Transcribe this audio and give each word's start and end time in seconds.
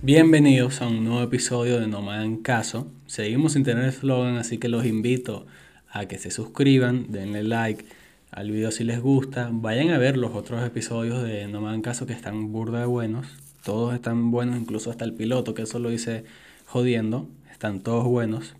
Bienvenidos 0.00 0.80
a 0.80 0.86
un 0.86 1.02
nuevo 1.02 1.22
episodio 1.22 1.80
de 1.80 1.88
No 1.88 2.02
Me 2.02 2.12
Hagan 2.12 2.36
Caso. 2.36 2.86
Seguimos 3.08 3.54
sin 3.54 3.64
tener 3.64 3.84
eslogan, 3.84 4.36
así 4.36 4.58
que 4.58 4.68
los 4.68 4.86
invito 4.86 5.44
a 5.90 6.06
que 6.06 6.18
se 6.18 6.30
suscriban, 6.30 7.10
denle 7.10 7.42
like 7.42 7.84
al 8.30 8.52
video 8.52 8.70
si 8.70 8.84
les 8.84 9.00
gusta. 9.00 9.50
Vayan 9.50 9.90
a 9.90 9.98
ver 9.98 10.16
los 10.16 10.36
otros 10.36 10.64
episodios 10.64 11.24
de 11.24 11.48
No 11.48 11.60
Me 11.60 11.70
Hagan 11.70 11.82
Caso 11.82 12.06
que 12.06 12.12
están 12.12 12.52
burda 12.52 12.78
de 12.78 12.86
buenos. 12.86 13.26
Todos 13.64 13.92
están 13.92 14.30
buenos, 14.30 14.56
incluso 14.56 14.92
hasta 14.92 15.04
el 15.04 15.14
piloto, 15.14 15.52
que 15.52 15.62
eso 15.62 15.80
lo 15.80 15.90
hice 15.90 16.22
jodiendo. 16.64 17.28
Están 17.50 17.80
todos 17.80 18.04
buenos. 18.04 18.54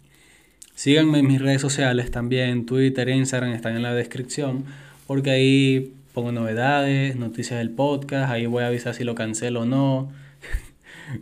Síganme 0.74 1.20
en 1.20 1.28
mis 1.28 1.40
redes 1.40 1.60
sociales 1.60 2.10
también, 2.10 2.66
Twitter, 2.66 3.08
Instagram, 3.08 3.52
están 3.52 3.76
en 3.76 3.82
la 3.82 3.94
descripción, 3.94 4.64
porque 5.06 5.30
ahí 5.30 5.94
pongo 6.14 6.32
novedades, 6.32 7.14
noticias 7.14 7.60
del 7.60 7.70
podcast, 7.70 8.28
ahí 8.28 8.46
voy 8.46 8.64
a 8.64 8.66
avisar 8.66 8.92
si 8.92 9.04
lo 9.04 9.14
cancelo 9.14 9.60
o 9.60 9.64
no 9.64 10.10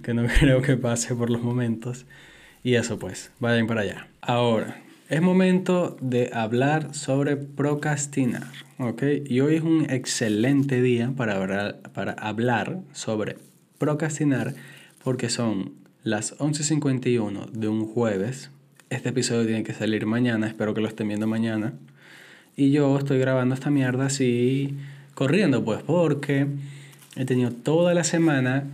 que 0.02 0.14
no 0.14 0.26
creo 0.40 0.62
que 0.62 0.76
pase 0.76 1.14
por 1.14 1.30
los 1.30 1.42
momentos. 1.42 2.06
Y 2.62 2.74
eso 2.74 2.98
pues, 2.98 3.30
vayan 3.38 3.66
para 3.66 3.82
allá. 3.82 4.08
Ahora, 4.20 4.82
es 5.08 5.22
momento 5.22 5.96
de 6.00 6.30
hablar 6.32 6.92
sobre 6.94 7.36
procrastinar, 7.36 8.50
¿ok? 8.78 9.02
Y 9.24 9.40
hoy 9.40 9.54
es 9.54 9.62
un 9.62 9.86
excelente 9.88 10.82
día 10.82 11.12
para 11.16 11.36
hablar, 11.36 11.80
para 11.94 12.12
hablar 12.12 12.80
sobre 12.92 13.36
procrastinar 13.78 14.54
porque 15.04 15.28
son 15.28 15.74
las 16.02 16.36
11.51 16.38 17.50
de 17.52 17.68
un 17.68 17.86
jueves. 17.86 18.50
Este 18.90 19.10
episodio 19.10 19.46
tiene 19.46 19.62
que 19.62 19.72
salir 19.72 20.06
mañana, 20.06 20.48
espero 20.48 20.74
que 20.74 20.80
lo 20.80 20.88
estén 20.88 21.06
viendo 21.06 21.28
mañana. 21.28 21.74
Y 22.56 22.72
yo 22.72 22.98
estoy 22.98 23.18
grabando 23.20 23.54
esta 23.54 23.70
mierda 23.70 24.06
así, 24.06 24.76
corriendo 25.14 25.64
pues, 25.64 25.82
porque 25.84 26.48
he 27.14 27.24
tenido 27.24 27.52
toda 27.52 27.94
la 27.94 28.02
semana 28.02 28.64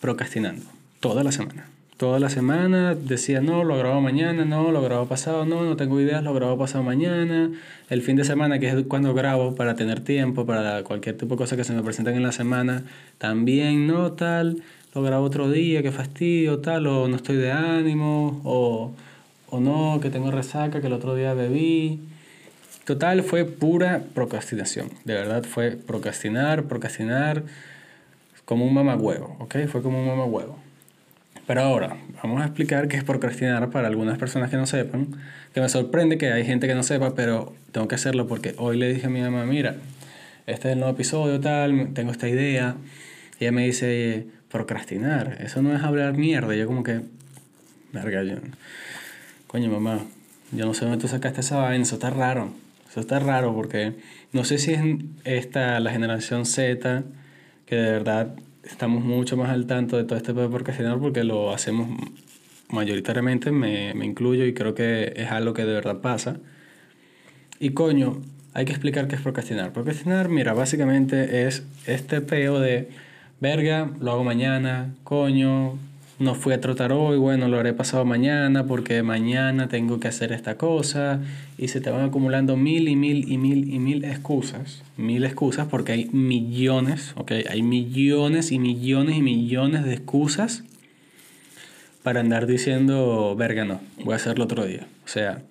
procrastinando. 0.00 0.64
Toda 1.00 1.24
la 1.24 1.32
semana. 1.32 1.66
Toda 1.96 2.20
la 2.20 2.28
semana 2.28 2.94
decía, 2.94 3.40
no, 3.40 3.64
lo 3.64 3.78
grabo 3.78 4.02
mañana, 4.02 4.44
no, 4.44 4.70
lo 4.70 4.82
grabo 4.82 5.06
pasado, 5.06 5.46
no, 5.46 5.64
no 5.64 5.76
tengo 5.76 5.98
ideas, 5.98 6.22
lo 6.22 6.34
grabo 6.34 6.58
pasado 6.58 6.84
mañana. 6.84 7.50
El 7.88 8.02
fin 8.02 8.16
de 8.16 8.24
semana, 8.24 8.58
que 8.58 8.68
es 8.68 8.84
cuando 8.86 9.14
grabo 9.14 9.54
para 9.54 9.76
tener 9.76 10.00
tiempo, 10.00 10.44
para 10.44 10.82
cualquier 10.82 11.16
tipo 11.16 11.36
de 11.36 11.38
cosas 11.38 11.56
que 11.56 11.64
se 11.64 11.72
me 11.72 11.82
presentan 11.82 12.14
en 12.14 12.22
la 12.22 12.32
semana, 12.32 12.82
también, 13.16 13.86
no, 13.86 14.12
tal, 14.12 14.62
lo 14.94 15.02
grabo 15.02 15.24
otro 15.24 15.50
día, 15.50 15.82
que 15.82 15.90
fastidio, 15.90 16.58
tal, 16.58 16.86
o 16.86 17.08
no 17.08 17.16
estoy 17.16 17.36
de 17.36 17.52
ánimo, 17.52 18.42
o, 18.44 18.92
o 19.48 19.60
no, 19.60 19.98
que 19.98 20.10
tengo 20.10 20.30
resaca, 20.30 20.82
que 20.82 20.88
el 20.88 20.92
otro 20.92 21.14
día 21.14 21.32
bebí. 21.32 22.00
Total, 22.84 23.22
fue 23.22 23.46
pura 23.46 24.02
procrastinación. 24.14 24.90
De 25.06 25.14
verdad, 25.14 25.44
fue 25.44 25.70
procrastinar, 25.70 26.64
procrastinar 26.64 27.42
como 28.46 28.64
un 28.64 28.72
mamagüevo, 28.72 29.36
¿ok? 29.40 29.56
Fue 29.68 29.82
como 29.82 30.00
un 30.00 30.06
mamagüevo. 30.06 30.56
Pero 31.46 31.60
ahora, 31.60 31.96
vamos 32.22 32.40
a 32.40 32.46
explicar 32.46 32.88
qué 32.88 32.96
es 32.96 33.04
procrastinar 33.04 33.70
para 33.70 33.88
algunas 33.88 34.18
personas 34.18 34.50
que 34.50 34.56
no 34.56 34.66
sepan, 34.66 35.08
que 35.52 35.60
me 35.60 35.68
sorprende 35.68 36.16
que 36.16 36.32
hay 36.32 36.44
gente 36.44 36.66
que 36.66 36.74
no 36.74 36.82
sepa, 36.82 37.14
pero 37.14 37.54
tengo 37.72 37.86
que 37.86 37.94
hacerlo 37.96 38.26
porque 38.26 38.54
hoy 38.56 38.78
le 38.78 38.92
dije 38.92 39.06
a 39.06 39.10
mi 39.10 39.20
mamá, 39.20 39.44
mira, 39.44 39.76
este 40.46 40.68
es 40.68 40.72
el 40.72 40.78
nuevo 40.78 40.94
episodio, 40.94 41.40
tal, 41.40 41.90
tengo 41.92 42.10
esta 42.10 42.28
idea. 42.28 42.76
Y 43.38 43.44
ella 43.44 43.52
me 43.52 43.66
dice, 43.66 44.26
procrastinar, 44.50 45.38
eso 45.40 45.60
no 45.62 45.74
es 45.74 45.82
hablar 45.82 46.16
mierda. 46.16 46.54
Y 46.54 46.58
yo 46.58 46.66
como 46.66 46.82
que, 46.82 47.00
verga, 47.92 48.22
yo, 48.22 48.36
coño 49.46 49.70
mamá, 49.70 50.00
yo 50.52 50.66
no 50.66 50.74
sé 50.74 50.84
dónde 50.84 50.98
tú 50.98 51.08
sacaste 51.08 51.40
esa 51.40 51.58
vaina, 51.58 51.82
eso 51.82 51.96
está 51.96 52.10
raro. 52.10 52.50
Eso 52.88 53.00
está 53.00 53.18
raro 53.18 53.54
porque 53.54 53.94
no 54.32 54.44
sé 54.44 54.58
si 54.58 54.72
es 54.72 54.80
esta, 55.24 55.78
la 55.80 55.90
generación 55.90 56.46
Z, 56.46 57.02
que 57.66 57.76
de 57.76 57.90
verdad 57.92 58.34
estamos 58.64 59.04
mucho 59.04 59.36
más 59.36 59.50
al 59.50 59.66
tanto 59.66 59.96
de 59.96 60.04
todo 60.04 60.16
este 60.16 60.32
de 60.32 60.48
procrastinar 60.48 60.98
porque 60.98 61.24
lo 61.24 61.52
hacemos 61.52 61.88
mayoritariamente, 62.68 63.52
me, 63.52 63.94
me 63.94 64.06
incluyo 64.06 64.44
y 64.44 64.54
creo 64.54 64.74
que 64.74 65.12
es 65.16 65.30
algo 65.30 65.52
que 65.52 65.64
de 65.64 65.72
verdad 65.72 66.00
pasa. 66.00 66.38
Y 67.60 67.70
coño, 67.70 68.22
hay 68.54 68.64
que 68.64 68.72
explicar 68.72 69.08
qué 69.08 69.16
es 69.16 69.20
procrastinar. 69.20 69.72
Procrastinar, 69.72 70.28
mira, 70.28 70.52
básicamente 70.52 71.46
es 71.46 71.64
este 71.86 72.20
peo 72.20 72.58
de, 72.58 72.88
verga, 73.40 73.90
lo 74.00 74.12
hago 74.12 74.24
mañana, 74.24 74.94
coño, 75.04 75.78
no 76.18 76.34
fui 76.34 76.54
a 76.54 76.60
trotar 76.60 76.92
hoy, 76.92 77.18
bueno, 77.18 77.48
lo 77.48 77.58
haré 77.58 77.74
pasado 77.74 78.04
mañana 78.04 78.66
porque 78.66 79.02
mañana 79.02 79.68
tengo 79.68 80.00
que 80.00 80.08
hacer 80.08 80.32
esta 80.32 80.56
cosa 80.56 81.20
y 81.58 81.68
se 81.68 81.80
te 81.80 81.90
van 81.90 82.06
acumulando 82.06 82.56
mil 82.56 82.88
y 82.88 82.96
mil 82.96 83.30
y 83.30 83.36
mil 83.36 83.72
y 83.72 83.78
mil 83.78 84.04
excusas, 84.04 84.82
mil 84.96 85.24
excusas 85.24 85.66
porque 85.68 85.92
hay 85.92 86.08
millones, 86.12 87.12
ok, 87.16 87.32
hay 87.50 87.62
millones 87.62 88.50
y 88.50 88.58
millones 88.58 89.16
y 89.16 89.22
millones 89.22 89.84
de 89.84 89.94
excusas 89.94 90.64
para 92.02 92.20
andar 92.20 92.46
diciendo, 92.46 93.34
verga, 93.36 93.64
no, 93.64 93.80
voy 94.04 94.12
a 94.12 94.16
hacerlo 94.16 94.44
otro 94.44 94.64
día. 94.64 94.86
O 95.04 95.08
sea, 95.08 95.42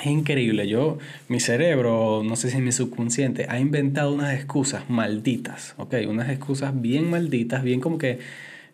es 0.00 0.06
increíble, 0.06 0.68
yo, 0.68 0.98
mi 1.28 1.40
cerebro, 1.40 2.22
no 2.24 2.36
sé 2.36 2.50
si 2.50 2.58
mi 2.58 2.72
subconsciente, 2.72 3.46
ha 3.48 3.58
inventado 3.58 4.12
unas 4.12 4.34
excusas 4.34 4.90
malditas, 4.90 5.74
ok, 5.78 5.94
unas 6.08 6.28
excusas 6.28 6.78
bien 6.78 7.08
malditas, 7.08 7.62
bien 7.62 7.80
como 7.80 7.96
que 7.96 8.18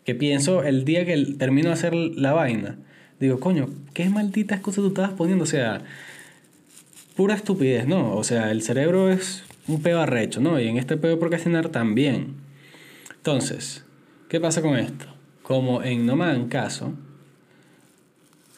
que 0.04 0.14
pienso 0.14 0.62
el 0.62 0.84
día 0.84 1.04
que 1.04 1.16
termino 1.38 1.68
de 1.68 1.74
hacer 1.74 1.94
la 1.94 2.32
vaina, 2.32 2.76
digo, 3.18 3.38
coño, 3.40 3.68
qué 3.94 4.08
maldita 4.08 4.54
excusa 4.54 4.80
tú 4.80 4.88
estabas 4.88 5.12
poniendo, 5.12 5.44
o 5.44 5.46
sea, 5.46 5.82
pura 7.16 7.34
estupidez, 7.34 7.86
¿no? 7.86 8.16
O 8.16 8.24
sea, 8.24 8.50
el 8.50 8.62
cerebro 8.62 9.10
es 9.10 9.44
un 9.68 9.82
peo 9.82 10.00
arrecho, 10.00 10.40
¿no? 10.40 10.58
Y 10.58 10.68
en 10.68 10.78
este 10.78 10.96
peo 10.96 11.18
procrastinar 11.18 11.68
también. 11.68 12.34
Entonces, 13.16 13.84
¿qué 14.28 14.40
pasa 14.40 14.62
con 14.62 14.76
esto? 14.76 15.06
Como 15.42 15.82
en 15.82 16.06
No 16.06 16.16
Me 16.16 16.48
Caso, 16.48 16.94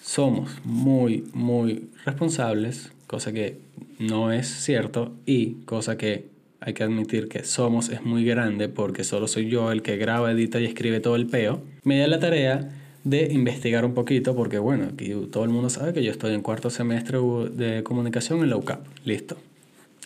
somos 0.01 0.51
muy, 0.65 1.25
muy 1.33 1.89
responsables, 2.05 2.93
cosa 3.07 3.33
que 3.33 3.59
no 3.99 4.33
es 4.33 4.47
cierto, 4.47 5.13
y 5.27 5.55
cosa 5.65 5.97
que 5.97 6.32
hay 6.65 6.75
que 6.75 6.85
admitir 6.85 7.29
que 7.29 7.45
Somos 7.45 7.89
es 7.89 8.03
muy 8.05 8.25
grande 8.25 8.69
porque 8.69 9.03
solo 9.05 9.27
soy 9.27 9.49
yo 9.49 9.73
el 9.73 9.83
que 9.83 9.97
graba, 9.97 10.31
edita 10.31 10.61
y 10.61 10.65
escribe 10.65 11.01
todo 11.01 11.17
el 11.17 11.27
peo. 11.27 11.61
Me 11.83 11.99
da 11.99 12.07
la 12.07 12.21
tarea 12.21 12.71
de 13.03 13.33
investigar 13.33 13.85
un 13.85 13.95
poquito 13.95 14.37
porque, 14.37 14.59
bueno, 14.59 14.91
aquí 14.95 15.13
todo 15.31 15.43
el 15.45 15.51
mundo 15.51 15.71
sabe 15.71 15.93
que 15.93 16.05
yo 16.05 16.13
estoy 16.13 16.35
en 16.35 16.41
cuarto 16.41 16.71
semestre 16.71 17.19
de 17.53 17.83
comunicación 17.83 18.41
en 18.41 18.51
la 18.51 18.57
UCAP. 18.57 18.81
Listo. 19.05 19.37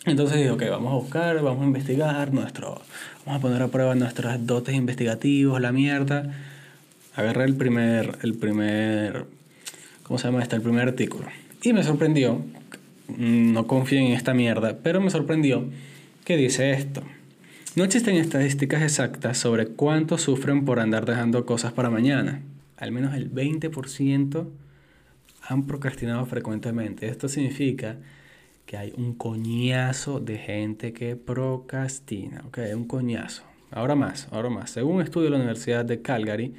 Entonces 0.05 0.39
digo, 0.39 0.55
ok, 0.55 0.63
vamos 0.69 0.93
a 0.93 0.95
buscar, 0.95 1.41
vamos 1.43 1.63
a 1.63 1.65
investigar 1.65 2.33
nuestro, 2.33 2.81
vamos 3.25 3.39
a 3.39 3.41
poner 3.41 3.61
a 3.61 3.67
prueba 3.67 3.93
nuestros 3.93 4.45
dotes 4.47 4.73
investigativos, 4.73 5.61
la 5.61 5.71
mierda. 5.71 6.33
Agarré 7.15 7.43
el 7.43 7.55
primer, 7.55 8.17
el 8.23 8.33
primer, 8.33 9.25
¿cómo 10.03 10.17
se 10.17 10.27
llama 10.27 10.41
este? 10.41 10.55
El 10.55 10.61
primer 10.63 10.87
artículo. 10.87 11.27
Y 11.61 11.73
me 11.73 11.83
sorprendió, 11.83 12.41
no 13.15 13.67
confío 13.67 13.99
en 13.99 14.13
esta 14.13 14.33
mierda, 14.33 14.77
pero 14.81 15.01
me 15.01 15.09
sorprendió 15.09 15.65
¿Qué 16.27 16.35
dice 16.35 16.71
esto. 16.73 17.03
No 17.77 17.85
existen 17.85 18.17
estadísticas 18.17 18.81
exactas 18.81 19.37
sobre 19.37 19.67
cuántos 19.67 20.23
sufren 20.23 20.65
por 20.65 20.81
andar 20.81 21.05
dejando 21.05 21.45
cosas 21.45 21.71
para 21.71 21.89
mañana. 21.89 22.41
Al 22.75 22.91
menos 22.91 23.15
el 23.15 23.31
20% 23.31 24.45
han 25.43 25.67
procrastinado 25.67 26.25
frecuentemente. 26.25 27.07
Esto 27.07 27.29
significa 27.29 27.95
que 28.65 28.75
hay 28.75 28.93
un 28.97 29.13
coñazo 29.13 30.19
de 30.19 30.37
gente 30.37 30.91
que 30.91 31.15
procrastina. 31.15 32.43
¿ok? 32.45 32.59
Un 32.75 32.87
coñazo. 32.87 33.43
Ahora 33.71 33.95
más, 33.95 34.27
ahora 34.29 34.49
más. 34.49 34.71
Según 34.71 34.97
un 34.97 35.03
estudio 35.03 35.27
de 35.27 35.31
la 35.31 35.37
Universidad 35.37 35.85
de 35.85 36.01
Calgary, 36.01 36.55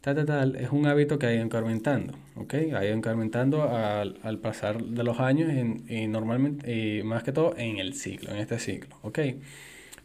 tal, 0.00 0.24
tal, 0.24 0.56
es 0.56 0.70
un 0.70 0.86
hábito 0.86 1.18
que 1.18 1.26
ha 1.26 1.34
ido 1.34 1.44
incrementando, 1.44 2.14
¿ok? 2.36 2.54
Ha 2.74 2.84
ido 2.84 2.96
incrementando 2.96 3.64
al, 3.64 4.18
al 4.22 4.38
pasar 4.38 4.82
de 4.82 5.04
los 5.04 5.20
años 5.20 5.50
y, 5.88 6.06
normalmente, 6.06 7.02
más 7.04 7.22
que 7.22 7.32
todo 7.32 7.54
en 7.56 7.78
el 7.78 7.94
ciclo, 7.94 8.30
en 8.30 8.38
este 8.38 8.58
ciclo, 8.58 8.96
¿ok? 9.02 9.18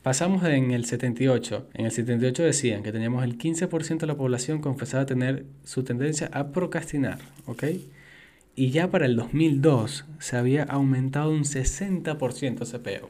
Pasamos 0.06 0.44
en 0.44 0.70
el 0.70 0.86
78. 0.86 1.70
En 1.74 1.86
el 1.86 1.92
78 1.92 2.44
decían 2.44 2.84
que 2.84 2.92
teníamos 2.92 3.24
el 3.24 3.40
15% 3.40 3.98
de 3.98 4.06
la 4.06 4.16
población 4.16 4.62
confesada 4.62 5.08
tener 5.08 5.46
su 5.64 5.84
tendencia 5.84 6.30
a 6.32 6.52
procrastinar, 6.52 7.18
¿ok? 7.48 7.64
Y 8.56 8.70
ya 8.70 8.92
para 8.92 9.08
el 9.08 9.16
2002 9.16 10.06
se 10.20 10.38
había 10.38 10.64
aumentado 10.64 11.32
un 11.32 11.44
60% 11.44 12.62
ese 12.62 12.80
peo. 12.80 13.10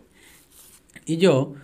Y 1.06 1.18
yo 1.18 1.56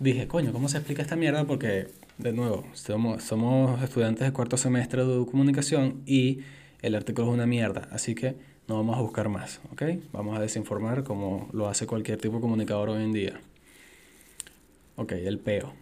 dije, 0.00 0.26
coño, 0.26 0.52
¿cómo 0.52 0.68
se 0.68 0.78
explica 0.78 1.02
esta 1.02 1.14
mierda? 1.14 1.44
Porque 1.46 1.86
de 2.18 2.32
nuevo, 2.32 2.64
somos, 2.72 3.22
somos 3.22 3.82
estudiantes 3.82 4.26
de 4.26 4.32
cuarto 4.32 4.56
semestre 4.56 5.04
de 5.04 5.26
comunicación 5.26 6.02
y 6.06 6.40
el 6.82 6.94
artículo 6.94 7.28
es 7.28 7.34
una 7.34 7.46
mierda, 7.46 7.88
así 7.90 8.14
que 8.14 8.36
no 8.68 8.76
vamos 8.76 8.96
a 8.96 9.02
buscar 9.02 9.28
más, 9.28 9.60
¿ok? 9.72 9.82
Vamos 10.12 10.36
a 10.36 10.40
desinformar 10.40 11.04
como 11.04 11.48
lo 11.52 11.68
hace 11.68 11.86
cualquier 11.86 12.18
tipo 12.18 12.36
de 12.36 12.40
comunicador 12.40 12.88
hoy 12.88 13.04
en 13.04 13.12
día. 13.12 13.40
Ok, 14.96 15.12
el 15.12 15.38
peo. 15.38 15.74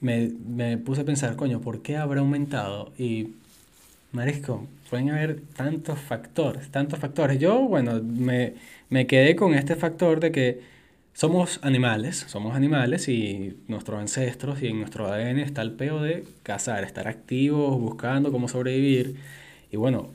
Me, 0.00 0.30
me 0.46 0.78
puse 0.78 1.02
a 1.02 1.04
pensar, 1.04 1.36
coño, 1.36 1.60
¿por 1.60 1.82
qué 1.82 1.96
habrá 1.96 2.20
aumentado? 2.20 2.92
Y, 2.98 3.34
marisco, 4.12 4.66
pueden 4.90 5.10
haber 5.10 5.40
tantos 5.56 5.98
factores, 5.98 6.70
tantos 6.70 6.98
factores. 6.98 7.38
Yo, 7.38 7.60
bueno, 7.60 8.00
me, 8.02 8.54
me 8.90 9.06
quedé 9.06 9.36
con 9.36 9.54
este 9.54 9.76
factor 9.76 10.20
de 10.20 10.32
que 10.32 10.73
somos 11.14 11.60
animales, 11.62 12.24
somos 12.28 12.56
animales 12.56 13.08
y 13.08 13.56
nuestros 13.68 14.00
ancestros 14.00 14.60
y 14.62 14.66
en 14.66 14.80
nuestro 14.80 15.06
ADN 15.06 15.38
está 15.38 15.62
el 15.62 15.72
peo 15.72 16.02
de 16.02 16.24
cazar, 16.42 16.82
estar 16.82 17.06
activos, 17.06 17.80
buscando 17.80 18.32
cómo 18.32 18.48
sobrevivir. 18.48 19.16
Y 19.70 19.76
bueno, 19.76 20.10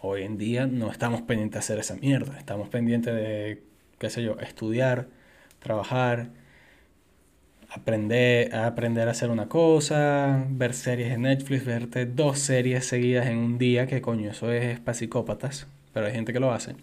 hoy 0.00 0.22
en 0.22 0.38
día 0.38 0.66
no 0.66 0.90
estamos 0.90 1.22
pendientes 1.22 1.54
de 1.54 1.58
hacer 1.58 1.78
esa 1.80 1.96
mierda, 1.96 2.38
estamos 2.38 2.68
pendientes 2.68 3.12
de, 3.12 3.62
qué 3.98 4.08
sé 4.08 4.22
yo, 4.22 4.38
estudiar, 4.38 5.08
trabajar, 5.58 6.30
aprender, 7.68 8.54
aprender 8.54 9.08
a 9.08 9.10
hacer 9.10 9.30
una 9.30 9.48
cosa, 9.48 10.46
ver 10.48 10.74
series 10.74 11.12
en 11.12 11.22
Netflix, 11.22 11.64
verte 11.64 12.06
dos 12.06 12.38
series 12.38 12.86
seguidas 12.86 13.26
en 13.26 13.38
un 13.38 13.58
día, 13.58 13.88
que 13.88 14.00
coño, 14.00 14.30
eso 14.30 14.52
es 14.52 14.78
para 14.78 14.94
psicópatas, 14.94 15.66
pero 15.92 16.06
hay 16.06 16.12
gente 16.12 16.32
que 16.32 16.40
lo 16.40 16.52
hace. 16.52 16.76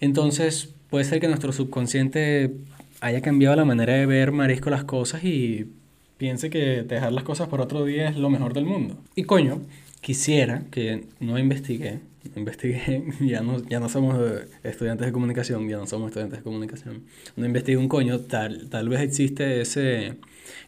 Entonces, 0.00 0.74
puede 0.94 1.06
ser 1.06 1.18
que 1.18 1.26
nuestro 1.26 1.50
subconsciente 1.50 2.54
haya 3.00 3.20
cambiado 3.20 3.56
la 3.56 3.64
manera 3.64 3.94
de 3.94 4.06
ver 4.06 4.30
marisco 4.30 4.70
las 4.70 4.84
cosas 4.84 5.24
y 5.24 5.72
piense 6.18 6.50
que 6.50 6.84
dejar 6.84 7.12
las 7.12 7.24
cosas 7.24 7.48
por 7.48 7.60
otro 7.60 7.84
día 7.84 8.08
es 8.08 8.16
lo 8.16 8.30
mejor 8.30 8.54
del 8.54 8.64
mundo. 8.64 8.96
Y 9.16 9.24
coño, 9.24 9.60
quisiera 10.00 10.62
que 10.70 11.06
no 11.18 11.36
investigué, 11.36 11.98
no 12.36 13.26
ya 13.26 13.40
no, 13.40 13.60
ya 13.68 13.80
no 13.80 13.88
somos 13.88 14.16
estudiantes 14.62 15.06
de 15.06 15.12
comunicación, 15.12 15.68
ya 15.68 15.78
no 15.78 15.88
somos 15.88 16.10
estudiantes 16.10 16.38
de 16.38 16.44
comunicación, 16.44 17.02
no 17.34 17.44
investigué 17.44 17.76
un 17.76 17.88
coño, 17.88 18.20
tal, 18.20 18.68
tal 18.70 18.88
vez 18.88 19.00
existe 19.00 19.62
ese, 19.62 20.14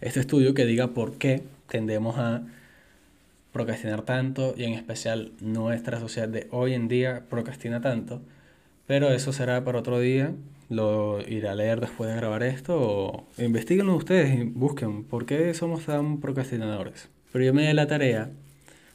este 0.00 0.18
estudio 0.18 0.54
que 0.54 0.66
diga 0.66 0.88
por 0.88 1.18
qué 1.18 1.44
tendemos 1.68 2.18
a 2.18 2.42
procrastinar 3.52 4.02
tanto 4.02 4.56
y 4.58 4.64
en 4.64 4.72
especial 4.72 5.30
nuestra 5.40 6.00
sociedad 6.00 6.28
de 6.28 6.48
hoy 6.50 6.74
en 6.74 6.88
día 6.88 7.22
procrastina 7.30 7.80
tanto 7.80 8.22
pero 8.86 9.10
eso 9.12 9.32
será 9.32 9.64
para 9.64 9.78
otro 9.78 10.00
día. 10.00 10.34
Lo 10.68 11.20
iré 11.28 11.48
a 11.48 11.54
leer 11.54 11.80
después 11.80 12.10
de 12.10 12.16
grabar 12.16 12.42
esto 12.42 12.76
o 12.76 13.26
investiguenlo 13.38 13.94
ustedes 13.94 14.36
y 14.38 14.42
busquen 14.42 15.04
por 15.04 15.24
qué 15.24 15.54
somos 15.54 15.84
tan 15.84 16.20
procrastinadores. 16.20 17.08
Pero 17.32 17.44
yo 17.44 17.54
me 17.54 17.66
di 17.68 17.72
la 17.72 17.86
tarea, 17.86 18.30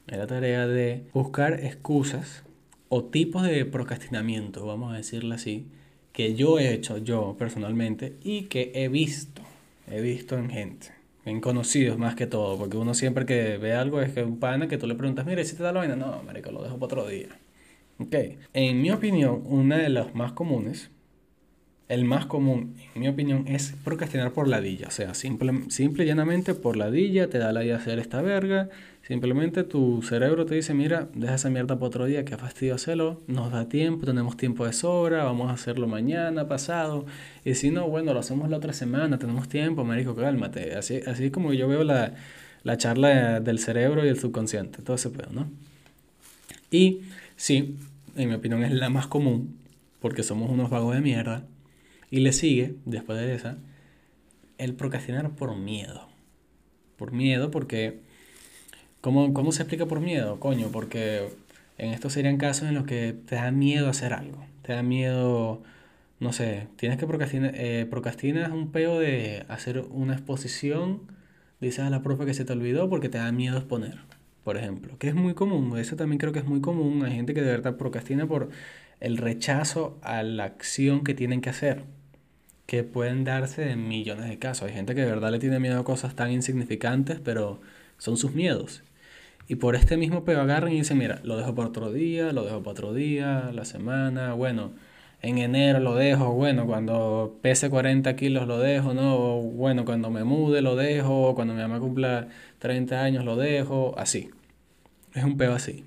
me 0.07 0.13
di 0.13 0.19
la 0.19 0.27
tarea 0.27 0.67
de 0.67 1.05
buscar 1.13 1.53
excusas 1.63 2.43
o 2.89 3.05
tipos 3.05 3.43
de 3.43 3.63
procrastinamiento, 3.63 4.65
vamos 4.65 4.93
a 4.93 4.97
decirlo 4.97 5.33
así, 5.33 5.65
que 6.11 6.35
yo 6.35 6.59
he 6.59 6.73
hecho 6.73 6.97
yo 6.97 7.38
personalmente 7.39 8.17
y 8.21 8.43
que 8.43 8.73
he 8.75 8.89
visto, 8.89 9.41
he 9.89 10.01
visto 10.01 10.38
en 10.38 10.49
gente, 10.49 10.88
en 11.23 11.39
conocidos 11.39 11.97
más 11.97 12.15
que 12.15 12.27
todo, 12.27 12.57
porque 12.57 12.75
uno 12.75 12.93
siempre 12.93 13.25
que 13.25 13.57
ve 13.57 13.73
algo 13.73 14.01
es 14.01 14.11
que 14.11 14.23
un 14.23 14.39
pana 14.39 14.67
que 14.67 14.77
tú 14.77 14.88
le 14.88 14.95
preguntas, 14.95 15.25
mire, 15.25 15.45
si 15.45 15.55
te 15.55 15.63
da 15.63 15.71
la 15.71 15.79
vaina, 15.79 15.95
no, 15.95 16.21
marico, 16.23 16.51
lo 16.51 16.63
dejo 16.63 16.75
para 16.75 16.85
otro 16.85 17.07
día. 17.07 17.29
Ok, 18.01 18.15
en 18.53 18.81
mi 18.81 18.89
opinión, 18.89 19.44
una 19.45 19.77
de 19.77 19.89
las 19.89 20.15
más 20.15 20.31
comunes, 20.31 20.89
el 21.88 22.03
más 22.03 22.25
común, 22.25 22.75
en 22.95 23.01
mi 23.01 23.07
opinión, 23.09 23.45
es 23.48 23.75
procrastinar 23.83 24.31
por 24.31 24.48
ladilla. 24.48 24.88
O 24.88 24.92
sea, 24.92 25.13
simple, 25.13 25.69
simple 25.69 26.03
y 26.03 26.07
llanamente 26.07 26.56
por 26.56 26.77
ladilla 26.77 27.30
te 27.30 27.38
da 27.38 27.51
la 27.51 27.63
idea 27.63 27.75
de 27.75 27.81
hacer 27.81 28.00
esta 28.00 28.21
verga. 28.21 28.69
Simplemente 29.03 29.63
tu 29.63 30.01
cerebro 30.01 30.45
te 30.45 30.56
dice, 30.56 30.74
mira, 30.74 31.09
deja 31.13 31.36
esa 31.36 31.50
mierda 31.50 31.75
para 31.75 31.88
otro 31.88 32.06
día, 32.06 32.25
que 32.25 32.38
fastidio 32.38 32.75
hacerlo, 32.75 33.21
nos 33.27 33.51
da 33.51 33.68
tiempo, 33.68 34.06
tenemos 34.06 34.36
tiempo 34.38 34.65
de 34.65 34.74
sobra, 34.74 35.24
vamos 35.25 35.51
a 35.51 35.53
hacerlo 35.53 35.86
mañana, 35.88 36.48
pasado. 36.48 37.06
Y 37.45 37.56
si 37.56 37.69
no, 37.69 37.88
bueno, 37.88 38.13
lo 38.13 38.21
hacemos 38.21 38.50
la 38.50 38.57
otra 38.57 38.74
semana, 38.74 39.19
tenemos 39.19 39.48
tiempo, 39.48 39.83
me 39.83 39.98
dijo, 39.98 40.15
cálmate. 40.15 40.75
Así, 40.75 41.01
así 41.06 41.30
como 41.30 41.53
yo 41.53 41.68
veo 41.68 41.83
la, 41.83 42.15
la 42.63 42.77
charla 42.77 43.42
del 43.42 43.59
cerebro 43.59 44.06
y 44.06 44.09
el 44.09 44.18
subconsciente, 44.19 44.81
todo 44.81 44.95
ese 44.95 45.09
pedo, 45.09 45.30
¿no? 45.31 45.50
Y 46.71 47.01
sí, 47.36 47.75
en 48.16 48.30
mi 48.30 48.36
opinión, 48.36 48.63
es 48.63 48.72
la 48.72 48.90
más 48.90 49.08
común, 49.08 49.58
porque 50.00 50.24
somos 50.24 50.50
unos 50.50 50.69
vagos 50.69 50.96
de 50.96 51.02
mierda. 51.02 51.46
Y 52.10 52.19
le 52.19 52.34
sigue, 52.34 52.75
después 52.86 53.19
de 53.19 53.36
esa, 53.36 53.58
el 54.58 54.74
procrastinar 54.74 55.31
por 55.31 55.56
miedo. 55.56 56.08
Por 56.98 57.12
miedo, 57.12 57.52
porque... 57.52 58.02
¿Cómo, 59.02 59.34
¿Cómo 59.34 59.52
se 59.52 59.63
explica 59.63 59.88
por 59.88 60.00
miedo? 60.00 60.40
Coño, 60.40 60.69
porque 60.72 61.30
en 61.80 61.92
estos 61.92 62.13
serían 62.13 62.38
casos 62.38 62.68
en 62.68 62.75
los 62.75 62.86
que 62.86 63.16
te 63.25 63.36
da 63.36 63.50
miedo 63.52 63.90
hacer 63.90 64.13
algo. 64.13 64.46
Te 64.62 64.74
da 64.74 64.84
miedo, 64.84 65.63
no 66.19 66.34
sé, 66.34 66.68
tienes 66.75 67.00
que 67.00 67.08
procrastinar, 67.08 67.54
eh, 67.56 67.88
procrastinas 67.90 68.52
un 68.52 68.72
peo 68.72 69.00
de 69.00 69.46
hacer 69.48 69.80
una 69.90 70.13
exposición, 70.13 71.02
dices 71.60 71.80
a 71.80 71.90
la 71.90 72.04
profe 72.04 72.25
que 72.25 72.36
se 72.36 72.46
te 72.46 72.54
olvidó 72.54 72.90
porque 72.90 73.10
te 73.10 73.18
da 73.18 73.31
miedo 73.31 73.58
exponer 73.58 73.98
por 74.43 74.57
ejemplo, 74.57 74.97
que 74.97 75.07
es 75.09 75.15
muy 75.15 75.33
común, 75.33 75.77
eso 75.77 75.95
también 75.95 76.19
creo 76.19 76.33
que 76.33 76.39
es 76.39 76.45
muy 76.45 76.61
común, 76.61 77.03
hay 77.05 77.13
gente 77.13 77.33
que 77.33 77.41
de 77.41 77.51
verdad 77.51 77.77
procrastina 77.77 78.27
por 78.27 78.49
el 78.99 79.17
rechazo 79.17 79.99
a 80.01 80.23
la 80.23 80.45
acción 80.45 81.03
que 81.03 81.13
tienen 81.13 81.41
que 81.41 81.49
hacer, 81.49 81.83
que 82.65 82.83
pueden 82.83 83.23
darse 83.23 83.71
en 83.71 83.88
millones 83.88 84.29
de 84.29 84.39
casos. 84.39 84.69
Hay 84.69 84.73
gente 84.73 84.95
que 84.95 85.01
de 85.01 85.07
verdad 85.07 85.31
le 85.31 85.39
tiene 85.39 85.59
miedo 85.59 85.79
a 85.79 85.83
cosas 85.83 86.15
tan 86.15 86.31
insignificantes, 86.31 87.19
pero 87.19 87.61
son 87.97 88.17
sus 88.17 88.33
miedos. 88.33 88.83
Y 89.47 89.55
por 89.55 89.75
este 89.75 89.97
mismo 89.97 90.23
peo 90.23 90.39
agarran 90.39 90.71
y 90.71 90.77
dicen, 90.77 90.97
mira, 90.97 91.19
lo 91.23 91.35
dejo 91.38 91.53
para 91.55 91.67
otro 91.69 91.91
día, 91.91 92.31
lo 92.31 92.45
dejo 92.45 92.59
para 92.59 92.71
otro 92.71 92.93
día, 92.93 93.51
la 93.53 93.65
semana, 93.65 94.33
bueno, 94.33 94.71
en 95.21 95.38
enero 95.38 95.79
lo 95.79 95.95
dejo, 95.95 96.33
bueno, 96.33 96.65
cuando 96.65 97.38
pese 97.41 97.69
40 97.69 98.15
kilos 98.15 98.47
lo 98.47 98.59
dejo, 98.59 98.94
¿no? 98.94 99.41
bueno, 99.41 99.85
cuando 99.85 100.09
me 100.09 100.23
mude 100.23 100.62
lo 100.62 100.75
dejo, 100.75 101.35
cuando 101.35 101.53
mi 101.53 101.62
mamá 101.62 101.79
cumpla 101.79 102.27
30 102.59 103.01
años 103.03 103.25
lo 103.25 103.35
dejo, 103.35 103.94
así. 103.97 104.29
Es 105.13 105.23
un 105.23 105.38
peo 105.38 105.53
así. 105.53 105.85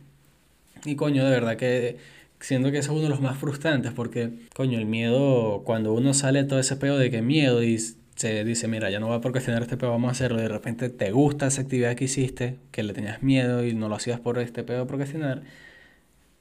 Y 0.84 0.96
coño, 0.96 1.24
de 1.24 1.30
verdad 1.30 1.56
que 1.56 1.96
siento 2.40 2.70
que 2.70 2.78
es 2.78 2.88
uno 2.88 3.02
de 3.02 3.08
los 3.08 3.20
más 3.20 3.38
frustrantes 3.38 3.92
porque, 3.92 4.30
coño, 4.54 4.78
el 4.78 4.86
miedo, 4.86 5.62
cuando 5.64 5.94
uno 5.94 6.14
sale 6.14 6.44
todo 6.44 6.58
ese 6.60 6.76
peo 6.76 6.98
de 6.98 7.10
que 7.10 7.22
miedo 7.22 7.62
y 7.62 7.78
se 8.16 8.44
dice, 8.44 8.68
mira, 8.68 8.90
ya 8.90 9.00
no 9.00 9.08
voy 9.08 9.16
a 9.16 9.20
procrastinar 9.20 9.62
este 9.62 9.76
peo, 9.76 9.90
vamos 9.90 10.08
a 10.08 10.12
hacerlo, 10.12 10.38
y 10.38 10.42
de 10.42 10.48
repente 10.48 10.90
te 10.90 11.10
gusta 11.10 11.46
esa 11.46 11.62
actividad 11.62 11.96
que 11.96 12.04
hiciste, 12.04 12.58
que 12.70 12.82
le 12.82 12.92
tenías 12.92 13.22
miedo 13.22 13.64
y 13.66 13.74
no 13.74 13.88
lo 13.88 13.96
hacías 13.96 14.20
por 14.20 14.38
este 14.38 14.62
peo 14.62 14.80
de 14.80 14.86
procrastinar, 14.86 15.42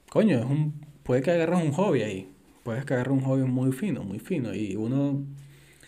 coño, 0.10 0.39
es 0.39 0.46
un, 0.46 0.74
puede 1.04 1.22
que 1.24 1.31
agarres 1.31 1.63
un 1.63 1.72
hobby 1.72 2.04
ahí, 2.04 2.33
puedes 2.63 2.83
agarres 2.83 3.13
un 3.13 3.21
hobby 3.21 3.44
muy 3.44 3.71
fino, 3.71 4.04
muy 4.04 4.19
fino, 4.19 4.54
y 4.54 4.75
uno 4.75 5.21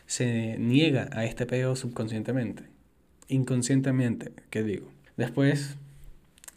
se 0.06 0.58
niega 0.60 1.10
a 1.12 1.26
este 1.26 1.46
peo 1.46 1.76
subconscientemente, 1.76 2.64
inconscientemente, 3.28 4.32
¿qué 4.50 4.64
digo? 4.64 4.88
Después 5.18 5.78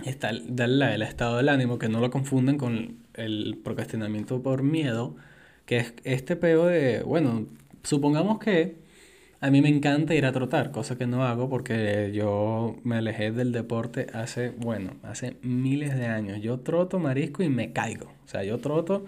está 0.04 0.30
el, 0.30 0.60
el 0.60 1.02
estado 1.02 1.38
del 1.38 1.48
ánimo, 1.48 1.78
que 1.78 1.88
no 1.88 2.00
lo 2.00 2.10
confunden 2.10 2.58
con 2.58 2.98
el 3.14 3.58
procrastinamiento 3.62 4.42
por 4.42 4.62
miedo, 4.62 5.16
que 5.66 5.78
es 5.78 5.94
este 6.04 6.37
peo 6.37 6.66
de, 6.66 7.02
bueno, 7.02 7.46
supongamos 7.82 8.38
que 8.38 8.76
a 9.40 9.50
mí 9.50 9.62
me 9.62 9.68
encanta 9.68 10.14
ir 10.14 10.26
a 10.26 10.32
trotar, 10.32 10.72
cosa 10.72 10.98
que 10.98 11.06
no 11.06 11.25
hago 11.25 11.48
porque 11.48 12.10
yo 12.12 12.76
me 12.82 12.96
alejé 12.96 13.30
del 13.30 13.52
deporte 13.52 14.08
hace, 14.12 14.50
bueno, 14.50 14.96
hace 15.04 15.37
miles 15.42 15.96
de 15.96 16.06
años. 16.06 16.40
Yo 16.40 16.58
troto 16.60 16.98
marisco 16.98 17.44
y 17.44 17.48
me 17.48 17.72
caigo. 17.72 18.06
O 18.25 18.28
sea, 18.28 18.42
yo 18.42 18.58
troto 18.58 19.04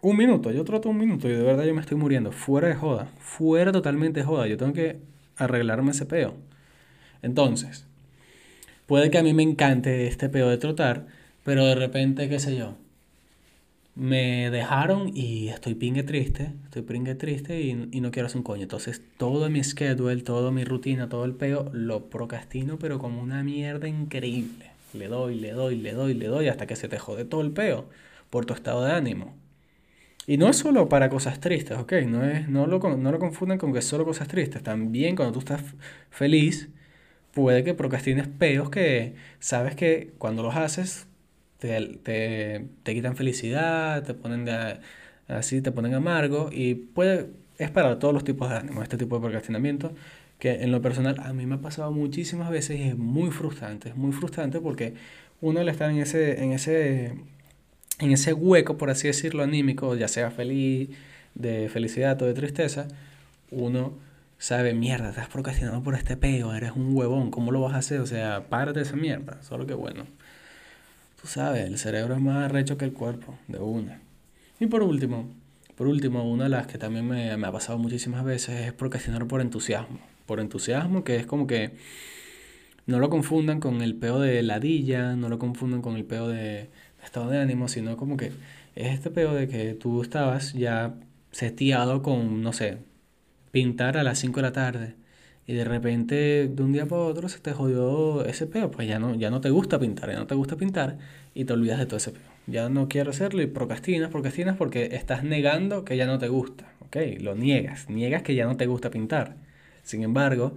un 0.00 0.16
minuto, 0.16 0.50
yo 0.50 0.64
troto 0.64 0.88
un 0.88 0.98
minuto 0.98 1.28
y 1.28 1.32
de 1.32 1.42
verdad 1.42 1.64
yo 1.64 1.74
me 1.74 1.80
estoy 1.80 1.96
muriendo. 1.96 2.32
Fuera 2.32 2.68
de 2.68 2.74
joda, 2.74 3.08
fuera 3.18 3.72
totalmente 3.72 4.20
de 4.20 4.26
joda. 4.26 4.46
Yo 4.46 4.56
tengo 4.56 4.72
que 4.72 5.00
arreglarme 5.36 5.90
ese 5.92 6.06
peo. 6.06 6.34
Entonces, 7.22 7.88
Puede 8.88 9.10
que 9.10 9.18
a 9.18 9.22
mí 9.22 9.34
me 9.34 9.42
encante 9.42 10.06
este 10.06 10.30
pedo 10.30 10.48
de 10.48 10.56
trotar, 10.56 11.06
pero 11.44 11.66
de 11.66 11.74
repente, 11.74 12.26
qué 12.30 12.38
sé 12.40 12.56
yo, 12.56 12.74
me 13.94 14.50
dejaron 14.50 15.10
y 15.14 15.48
estoy 15.48 15.74
pingue 15.74 16.02
triste, 16.04 16.52
estoy 16.64 16.80
pingue 16.80 17.14
triste 17.14 17.60
y, 17.60 17.74
no 17.74 18.10
quiero 18.10 18.28
hacer 18.28 18.38
un 18.38 18.44
coño. 18.44 18.62
Entonces 18.62 19.02
todo 19.18 19.50
mi 19.50 19.62
schedule, 19.62 20.22
toda 20.22 20.50
mi 20.52 20.64
rutina, 20.64 21.10
todo 21.10 21.26
el 21.26 21.34
peo, 21.34 21.68
lo 21.74 22.06
procrastino, 22.06 22.78
pero 22.78 22.98
como 22.98 23.20
una 23.20 23.42
mierda 23.42 23.88
increíble. 23.88 24.70
Le 24.94 25.08
doy, 25.08 25.34
le 25.34 25.52
doy, 25.52 25.76
le 25.76 25.92
doy, 25.92 26.14
le 26.14 26.28
doy 26.28 26.48
hasta 26.48 26.66
que 26.66 26.74
se 26.74 26.88
te 26.88 26.98
jode 26.98 27.26
todo 27.26 27.42
el 27.42 27.50
peo 27.50 27.90
por 28.30 28.46
tu 28.46 28.54
estado 28.54 28.86
de 28.86 28.92
ánimo. 28.92 29.34
Y 30.28 30.36
no 30.36 30.48
es 30.50 30.58
solo 30.58 30.90
para 30.90 31.08
cosas 31.08 31.40
tristes, 31.40 31.78
¿ok? 31.78 31.92
No, 32.06 32.22
es, 32.24 32.48
no, 32.50 32.66
lo, 32.66 32.78
no 32.96 33.12
lo 33.12 33.18
confunden 33.18 33.58
con 33.58 33.72
que 33.72 33.78
es 33.80 33.86
solo 33.86 34.04
cosas 34.04 34.28
tristes. 34.28 34.62
También 34.62 35.16
cuando 35.16 35.32
tú 35.32 35.38
estás 35.38 35.62
feliz, 36.10 36.68
puede 37.32 37.64
que 37.64 37.74
procrastines 37.74 38.28
peos 38.28 38.70
que 38.70 39.14
sabes 39.40 39.74
que 39.76 40.12
cuando 40.18 40.42
los 40.42 40.54
haces 40.56 41.08
te, 41.58 41.98
te, 42.82 42.94
quitan 42.94 43.16
felicidad, 43.16 44.04
te 44.04 44.14
ponen 44.14 44.44
de, 44.44 44.80
así, 45.28 45.62
te 45.62 45.72
ponen 45.72 45.94
amargo 45.94 46.50
y 46.52 46.74
puede, 46.74 47.30
es 47.58 47.70
para 47.70 47.98
todos 47.98 48.12
los 48.14 48.24
tipos 48.24 48.50
de 48.50 48.56
ánimo 48.56 48.82
este 48.82 48.98
tipo 48.98 49.16
de 49.16 49.22
procrastinamiento 49.22 49.94
que 50.38 50.62
en 50.62 50.72
lo 50.72 50.82
personal 50.82 51.16
a 51.20 51.32
mí 51.32 51.46
me 51.46 51.56
ha 51.56 51.60
pasado 51.60 51.90
muchísimas 51.92 52.50
veces 52.50 52.78
y 52.78 52.82
es 52.84 52.98
muy 52.98 53.30
frustrante, 53.30 53.90
es 53.90 53.96
muy 53.96 54.12
frustrante 54.12 54.60
porque 54.60 54.94
uno 55.40 55.60
al 55.60 55.68
estar 55.68 55.90
en 55.90 55.98
ese, 55.98 56.42
en 56.42 56.52
ese, 56.52 57.14
en 57.98 58.12
ese 58.12 58.32
hueco, 58.32 58.78
por 58.78 58.90
así 58.90 59.08
decirlo, 59.08 59.42
anímico, 59.42 59.94
ya 59.96 60.08
sea 60.08 60.30
feliz, 60.30 60.90
de 61.34 61.68
felicidad 61.68 62.20
o 62.22 62.26
de 62.26 62.34
tristeza, 62.34 62.88
uno 63.50 63.92
sabe, 64.38 64.74
mierda, 64.74 65.10
estás 65.10 65.28
procrastinando 65.28 65.82
por 65.82 65.94
este 65.94 66.16
peo, 66.16 66.54
eres 66.54 66.72
un 66.72 66.94
huevón, 66.96 67.30
¿cómo 67.30 67.50
lo 67.52 67.60
vas 67.62 67.74
a 67.74 67.78
hacer? 67.78 68.00
O 68.00 68.06
sea, 68.06 68.46
párate 68.48 68.80
esa 68.82 68.96
mierda. 68.96 69.42
Solo 69.42 69.66
que 69.66 69.74
bueno, 69.74 70.06
tú 71.20 71.28
sabes, 71.28 71.66
el 71.66 71.78
cerebro 71.78 72.14
es 72.14 72.20
más 72.20 72.44
arrecho 72.44 72.76
que 72.78 72.84
el 72.84 72.92
cuerpo, 72.92 73.38
de 73.48 73.58
una. 73.58 74.00
Y 74.60 74.66
por 74.66 74.82
último, 74.82 75.28
Por 75.76 75.86
último, 75.86 76.28
una 76.30 76.44
de 76.44 76.50
las 76.50 76.66
que 76.66 76.76
también 76.78 77.06
me, 77.06 77.36
me 77.36 77.46
ha 77.46 77.52
pasado 77.52 77.78
muchísimas 77.78 78.24
veces 78.24 78.66
es 78.66 78.72
procrastinar 78.72 79.26
por 79.28 79.40
entusiasmo. 79.40 80.00
Por 80.26 80.40
entusiasmo, 80.40 81.04
que 81.04 81.16
es 81.16 81.26
como 81.26 81.46
que 81.46 81.76
no 82.86 82.98
lo 82.98 83.08
confundan 83.10 83.60
con 83.60 83.82
el 83.82 83.94
peo 83.94 84.18
de 84.20 84.42
ladilla, 84.42 85.14
no 85.14 85.28
lo 85.28 85.38
confundan 85.38 85.82
con 85.82 85.96
el 85.96 86.04
peo 86.04 86.28
de 86.28 86.70
estado 87.08 87.30
de 87.30 87.38
ánimo, 87.38 87.68
sino 87.68 87.96
como 87.96 88.16
que 88.16 88.26
es 88.76 88.94
este 88.94 89.10
peo 89.10 89.34
de 89.34 89.48
que 89.48 89.74
tú 89.74 90.02
estabas 90.02 90.52
ya 90.52 90.94
seteado 91.32 92.02
con, 92.02 92.42
no 92.42 92.52
sé, 92.52 92.78
pintar 93.50 93.96
a 93.96 94.02
las 94.02 94.18
5 94.18 94.36
de 94.36 94.42
la 94.42 94.52
tarde 94.52 94.94
y 95.46 95.54
de 95.54 95.64
repente 95.64 96.48
de 96.48 96.62
un 96.62 96.72
día 96.72 96.86
para 96.86 97.02
otro 97.02 97.28
se 97.28 97.38
te 97.40 97.52
jodió 97.52 98.24
ese 98.24 98.46
peo, 98.46 98.70
pues 98.70 98.86
ya 98.86 98.98
no, 98.98 99.14
ya 99.14 99.30
no 99.30 99.40
te 99.40 99.50
gusta 99.50 99.78
pintar, 99.78 100.10
ya 100.10 100.18
no 100.18 100.26
te 100.26 100.34
gusta 100.34 100.56
pintar 100.56 100.98
y 101.34 101.44
te 101.44 101.52
olvidas 101.54 101.78
de 101.78 101.86
todo 101.86 101.96
ese 101.96 102.12
peo. 102.12 102.22
Ya 102.46 102.68
no 102.68 102.88
quiero 102.88 103.10
hacerlo 103.10 103.42
y 103.42 103.46
procrastinas, 103.46 104.10
procrastinas 104.10 104.56
porque 104.56 104.90
estás 104.92 105.24
negando 105.24 105.84
que 105.84 105.96
ya 105.96 106.06
no 106.06 106.18
te 106.18 106.28
gusta, 106.28 106.72
¿ok? 106.80 106.96
Lo 107.20 107.34
niegas, 107.34 107.88
niegas 107.88 108.22
que 108.22 108.34
ya 108.34 108.46
no 108.46 108.56
te 108.56 108.66
gusta 108.66 108.90
pintar. 108.90 109.36
Sin 109.82 110.02
embargo, 110.02 110.56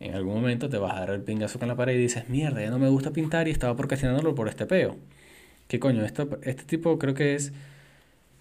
en 0.00 0.14
algún 0.14 0.34
momento 0.34 0.68
te 0.68 0.78
vas 0.78 0.94
a 0.96 1.00
dar 1.00 1.10
el 1.10 1.22
pingazo 1.22 1.58
con 1.58 1.68
la 1.68 1.76
pared 1.76 1.94
y 1.94 1.98
dices, 1.98 2.28
mierda, 2.28 2.60
ya 2.60 2.70
no 2.70 2.78
me 2.78 2.88
gusta 2.88 3.12
pintar 3.12 3.48
y 3.48 3.52
estaba 3.52 3.76
procrastinándolo 3.76 4.34
por 4.34 4.48
este 4.48 4.66
peo. 4.66 4.96
¿Qué 5.68 5.80
coño? 5.80 6.04
Esto, 6.04 6.38
este 6.42 6.64
tipo 6.64 6.98
creo 6.98 7.14
que 7.14 7.34
es 7.34 7.52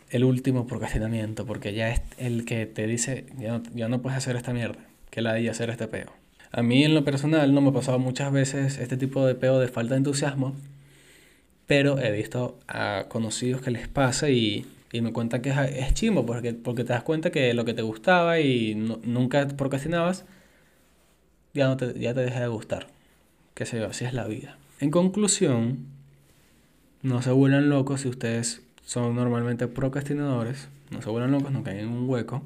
el 0.10 0.24
último 0.24 0.67
procrastinamiento, 0.67 1.46
porque 1.46 1.74
ya 1.74 1.89
es 1.89 2.01
el 2.17 2.46
que 2.46 2.65
te 2.65 2.86
dice, 2.88 3.25
ya 3.39 3.58
no, 3.58 3.63
ya 3.74 3.88
no 3.88 4.01
puedes 4.01 4.17
hacer 4.17 4.36
esta 4.36 4.53
mierda, 4.53 4.79
que 5.10 5.22
la 5.22 5.34
de 5.34 5.50
hacer 5.50 5.70
este 5.70 5.88
peo. 5.88 6.12
A 6.51 6.62
mí 6.62 6.84
en 6.84 6.94
lo 6.94 7.03
personal 7.03 7.53
no 7.53 7.62
me 7.62 7.70
ha 7.70 7.74
pasado 7.74 8.00
muchas 8.00 8.32
veces 8.32 8.77
este 8.77 8.98
tipo 8.98 9.25
de 9.25 9.36
peo 9.36 9.60
de 9.60 9.67
falta 9.67 9.96
de 9.96 9.98
entusiasmo, 9.98 10.55
pero 11.65 12.00
he 12.00 12.12
visto 12.12 12.60
a 12.67 13.05
conocidos 13.10 13.62
que 13.62 13.72
les 13.72 13.88
pasa 13.88 14.29
y, 14.29 14.65
y 14.91 15.01
me 15.01 15.12
cuentan 15.12 15.41
que 15.41 15.50
es, 15.50 15.58
es 15.58 15.94
chimo, 15.96 16.25
porque, 16.25 16.53
porque 16.53 16.84
te 16.84 16.94
das 16.94 17.03
cuenta 17.03 17.32
que 17.32 17.53
lo 17.53 17.65
que 17.65 17.74
te 17.74 17.82
gustaba 17.82 18.39
y 18.39 18.75
nunca 18.75 19.48
procrastinabas, 19.48 20.25
ya, 21.53 21.67
no 21.67 21.77
te, 21.77 22.00
ya 22.00 22.13
te 22.13 22.22
deja 22.22 22.39
de 22.39 22.48
gustar. 22.48 22.88
Qué 23.55 23.65
sé 23.65 23.79
yo, 23.79 23.88
así 23.88 24.05
es 24.05 24.13
la 24.13 24.27
vida. 24.27 24.58
En 24.79 24.91
conclusión, 24.91 25.88
no 27.06 27.22
se 27.22 27.30
vuelvan 27.30 27.70
locos 27.70 28.02
si 28.02 28.08
ustedes 28.10 28.64
son 28.84 29.16
normalmente 29.16 29.68
procrastinadores. 29.68 30.70
No 30.90 31.04
se 31.04 31.10
vuelvan 31.12 31.32
locos, 31.32 31.52
no 31.52 31.64
caen 31.64 31.78
en 31.78 31.90
un 31.90 32.10
hueco. 32.10 32.42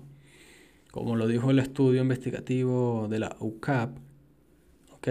Como 0.92 1.16
lo 1.16 1.28
dijo 1.28 1.52
el 1.52 1.60
estudio 1.60 2.02
investigativo 2.02 3.08
de 3.10 3.20
la 3.20 3.38
UCAP, 3.40 3.92
¿ok? 4.92 5.08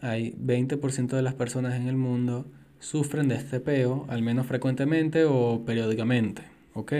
Hay 0.00 0.32
20% 0.32 1.08
de 1.08 1.20
las 1.20 1.34
personas 1.34 1.74
en 1.74 1.88
el 1.88 1.96
mundo 1.96 2.46
sufren 2.80 3.28
de 3.28 3.34
este 3.34 3.60
peo, 3.60 4.06
al 4.08 4.22
menos 4.22 4.46
frecuentemente 4.46 5.26
o 5.26 5.64
periódicamente, 5.66 6.42
¿ok? 6.72 6.92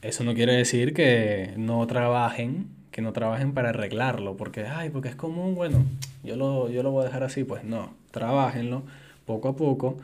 Eso 0.00 0.22
no 0.22 0.32
quiere 0.32 0.54
decir 0.54 0.94
que 0.94 1.54
no 1.56 1.84
trabajen, 1.88 2.68
que 2.92 3.02
no 3.02 3.12
trabajen 3.12 3.52
para 3.52 3.70
arreglarlo, 3.70 4.36
porque, 4.36 4.66
ay, 4.66 4.90
porque 4.90 5.08
es 5.08 5.16
común, 5.16 5.56
bueno, 5.56 5.84
yo 6.22 6.36
lo, 6.36 6.70
yo 6.70 6.84
lo 6.84 6.92
voy 6.92 7.02
a 7.02 7.06
dejar 7.06 7.24
así, 7.24 7.42
pues 7.42 7.64
no, 7.64 7.94
trabajenlo 8.12 8.84
poco 9.24 9.48
a 9.48 9.56
poco 9.56 9.96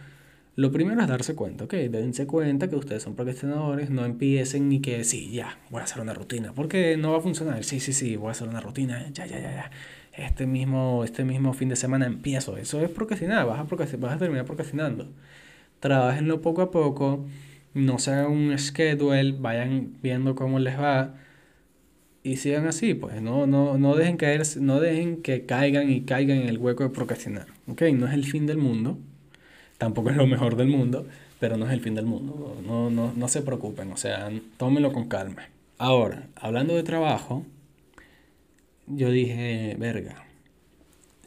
lo 0.58 0.72
primero 0.72 1.00
es 1.00 1.06
darse 1.06 1.36
cuenta, 1.36 1.66
ok, 1.66 1.74
dense 1.74 2.26
cuenta 2.26 2.68
que 2.68 2.74
ustedes 2.74 3.04
son 3.04 3.14
procrastinadores, 3.14 3.90
no 3.90 4.04
empiecen 4.04 4.68
ni 4.68 4.80
que 4.80 5.04
sí, 5.04 5.30
ya, 5.30 5.56
voy 5.70 5.82
a 5.82 5.84
hacer 5.84 6.02
una 6.02 6.14
rutina, 6.14 6.52
porque 6.52 6.96
no 6.96 7.12
va 7.12 7.18
a 7.18 7.20
funcionar, 7.20 7.62
sí, 7.62 7.78
sí, 7.78 7.92
sí, 7.92 8.16
voy 8.16 8.30
a 8.30 8.30
hacer 8.32 8.48
una 8.48 8.60
rutina, 8.60 9.08
ya, 9.12 9.24
ya, 9.26 9.38
ya, 9.38 9.52
ya, 9.52 9.70
este 10.14 10.46
mismo, 10.46 11.04
este 11.04 11.24
mismo 11.24 11.52
fin 11.52 11.68
de 11.68 11.76
semana 11.76 12.06
empiezo, 12.06 12.56
eso 12.56 12.80
es 12.82 12.90
procrastinar, 12.90 13.46
vas 13.46 13.60
a, 13.60 13.96
vas 13.98 14.14
a 14.14 14.18
terminar 14.18 14.46
procrastinando. 14.46 15.12
Trabajenlo 15.78 16.40
poco 16.42 16.62
a 16.62 16.72
poco, 16.72 17.24
no 17.74 18.00
se 18.00 18.10
hagan 18.10 18.32
un 18.32 18.58
schedule, 18.58 19.36
vayan 19.38 19.92
viendo 20.02 20.34
cómo 20.34 20.58
les 20.58 20.76
va 20.76 21.14
y 22.24 22.36
sigan 22.38 22.66
así, 22.66 22.94
pues 22.94 23.22
no, 23.22 23.46
no, 23.46 23.78
no, 23.78 23.94
dejen 23.94 24.16
caer, 24.16 24.42
no 24.60 24.80
dejen 24.80 25.22
que 25.22 25.46
caigan 25.46 25.88
y 25.88 26.02
caigan 26.02 26.38
en 26.38 26.48
el 26.48 26.58
hueco 26.58 26.82
de 26.82 26.90
procrastinar, 26.90 27.46
ok, 27.68 27.82
no 27.94 28.08
es 28.08 28.14
el 28.14 28.24
fin 28.24 28.46
del 28.46 28.58
mundo 28.58 28.98
Tampoco 29.78 30.10
es 30.10 30.16
lo 30.16 30.26
mejor 30.26 30.56
del 30.56 30.68
mundo, 30.68 31.06
pero 31.38 31.56
no 31.56 31.66
es 31.66 31.72
el 31.72 31.80
fin 31.80 31.94
del 31.94 32.04
mundo. 32.04 32.60
No, 32.66 32.90
no, 32.90 33.12
no 33.14 33.28
se 33.28 33.42
preocupen, 33.42 33.92
o 33.92 33.96
sea, 33.96 34.28
tómenlo 34.56 34.92
con 34.92 35.08
calma. 35.08 35.48
Ahora, 35.78 36.28
hablando 36.34 36.74
de 36.74 36.82
trabajo, 36.82 37.46
yo 38.88 39.10
dije, 39.10 39.76
verga, 39.78 40.24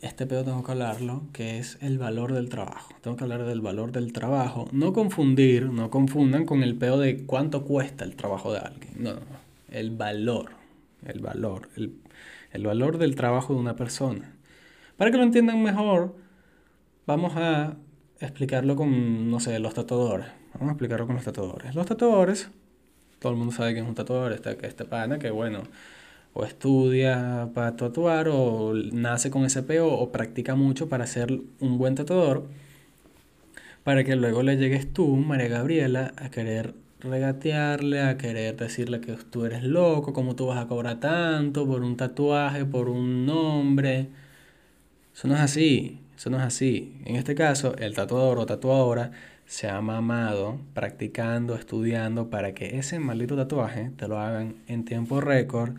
este 0.01 0.25
pedo 0.25 0.43
tengo 0.43 0.63
que 0.63 0.72
hablarlo, 0.72 1.24
que 1.31 1.60
es 1.60 1.77
el 1.81 1.98
valor 1.98 2.34
del 2.34 2.50
trabajo. 2.50 2.93
Tengo 3.01 3.15
que 3.15 3.24
hablar 3.24 3.46
del 3.46 3.62
valor 3.62 3.91
del 3.91 4.12
trabajo. 4.12 4.67
No 4.72 4.93
confundir, 4.93 5.70
no 5.70 5.89
confundan 5.89 6.46
con 6.46 6.63
el 6.63 6.75
pedo 6.75 7.00
de 7.00 7.24
cuánto 7.25 7.63
cuesta 7.63 8.03
el 8.03 8.15
trabajo 8.15 8.51
de 8.51 8.60
alguien. 8.60 8.93
No, 8.98 9.13
no, 9.13 9.22
el 9.70 9.91
valor, 9.91 10.51
el 11.05 11.20
valor, 11.20 11.70
el, 11.77 11.93
el 12.51 12.65
valor 12.65 12.98
del 12.98 13.15
trabajo 13.15 13.53
de 13.53 13.60
una 13.60 13.75
persona. 13.75 14.34
Para 14.98 15.12
que 15.12 15.17
lo 15.17 15.24
entiendan 15.24 15.63
mejor, 15.63 16.15
vamos 17.05 17.34
a 17.36 17.77
explicarlo 18.25 18.75
con, 18.75 19.30
no 19.30 19.40
sé, 19.40 19.60
los 19.60 19.74
tatuadores. 19.74 20.28
Vamos 20.54 20.70
a 20.70 20.72
explicarlo 20.72 21.08
con 21.08 21.16
los 21.16 21.25
tatuadores. 21.25 21.75
Los 21.75 21.86
tatuadores, 21.86 22.50
todo 23.20 23.32
el 23.32 23.38
mundo 23.38 23.54
sabe 23.54 23.74
que 23.74 23.80
es 23.80 23.88
un 23.88 23.96
tatuador, 23.96 24.34
este, 24.34 24.58
que 24.58 24.68
este 24.68 24.86
pana, 24.86 25.20
que 25.20 25.32
bueno, 25.32 25.63
o 26.34 26.46
estudia 26.46 27.50
para 27.54 27.75
tatuar, 27.75 28.28
o 28.30 28.74
nace 28.74 29.32
con 29.32 29.46
ese 29.46 29.63
peo, 29.63 29.88
o 29.88 30.12
practica 30.12 30.56
mucho 30.56 30.90
para 30.90 31.08
ser 31.08 31.32
un 31.60 31.78
buen 31.78 31.96
tatuador, 31.96 32.48
para 33.84 34.04
que 34.04 34.16
luego 34.16 34.44
le 34.44 34.58
llegues 34.58 34.94
tú, 34.94 35.16
María 35.16 35.48
Gabriela, 35.48 36.13
a 36.18 36.30
querer 36.30 36.75
regatearle, 37.00 38.01
a 38.01 38.18
querer 38.18 38.56
decirle 38.58 39.01
que 39.01 39.13
tú 39.13 39.46
eres 39.46 39.63
loco, 39.63 40.13
cómo 40.13 40.36
tú 40.36 40.48
vas 40.48 40.63
a 40.63 40.68
cobrar 40.68 41.00
tanto 41.00 41.68
por 41.68 41.84
un 41.84 41.98
tatuaje, 41.98 42.66
por 42.66 42.90
un 42.90 43.25
nombre. 43.25 44.10
Eso 45.13 45.28
no 45.28 45.36
es 45.36 45.42
así. 45.42 46.00
Eso 46.22 46.30
no 46.30 46.38
es 46.38 46.44
así. 46.44 47.01
En 47.06 47.16
este 47.16 47.34
caso, 47.34 47.75
el 47.78 47.96
tatuador 47.96 48.38
o 48.38 48.46
tatuadora 48.46 49.10
se 49.48 49.68
ha 49.68 49.82
mamado 49.82 50.60
practicando, 50.75 51.56
estudiando 51.56 52.30
para 52.30 52.54
que 52.54 52.78
ese 52.78 53.00
maldito 53.00 53.36
tatuaje 53.36 53.90
te 53.98 54.08
lo 54.08 54.20
hagan 54.20 54.58
en 54.68 54.86
tiempo 54.86 55.20
récord, 55.20 55.78